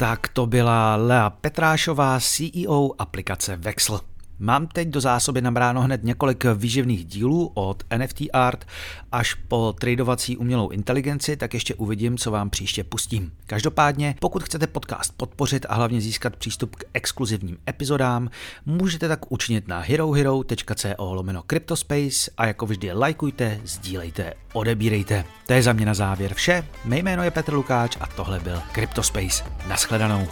Tak 0.02 0.28
to 0.28 0.46
byla 0.46 0.96
Lea 0.96 1.30
Petrášová, 1.30 2.20
CEO 2.20 3.02
aplikace 3.02 3.56
Vexl. 3.56 4.00
Mám 4.43 4.67
teď 4.67 4.88
do 4.88 5.01
zásoby 5.01 5.41
nabráno 5.41 5.82
hned 5.82 6.04
několik 6.04 6.45
výživných 6.56 7.06
dílů 7.06 7.51
od 7.54 7.84
NFT 7.97 8.21
Art 8.34 8.65
až 9.12 9.34
po 9.34 9.75
tradovací 9.80 10.38
umělou 10.38 10.69
inteligenci, 10.69 11.38
tak 11.38 11.54
ještě 11.54 11.75
uvidím, 11.75 12.17
co 12.17 12.32
vám 12.32 12.49
příště 12.49 12.84
pustím. 12.84 13.32
Každopádně, 13.45 14.15
pokud 14.19 14.43
chcete 14.43 14.67
podcast 14.67 15.13
podpořit 15.17 15.65
a 15.69 15.75
hlavně 15.75 16.01
získat 16.01 16.36
přístup 16.36 16.75
k 16.75 16.84
exkluzivním 16.93 17.58
epizodám, 17.69 18.30
můžete 18.65 19.08
tak 19.08 19.32
učinit 19.32 19.67
na 19.67 19.80
herohero.co 19.80 21.13
lomeno 21.13 21.43
Cryptospace 21.47 22.32
a 22.38 22.45
jako 22.45 22.65
vždy 22.65 22.93
lajkujte, 22.93 23.62
sdílejte, 23.63 24.34
odebírejte. 24.54 25.25
To 25.47 25.54
je 25.54 25.63
za 25.63 25.73
mě 25.73 25.86
na 25.86 25.93
závěr 25.93 26.34
vše. 26.34 26.67
Mé 26.86 26.97
jméno 26.97 27.23
je 27.23 27.32
Petr 27.32 27.54
Lukáč 27.54 27.97
a 27.99 28.08
tohle 28.08 28.39
byl 28.39 28.62
Cryptospace. 28.73 29.43
Naschledanou. 29.67 30.27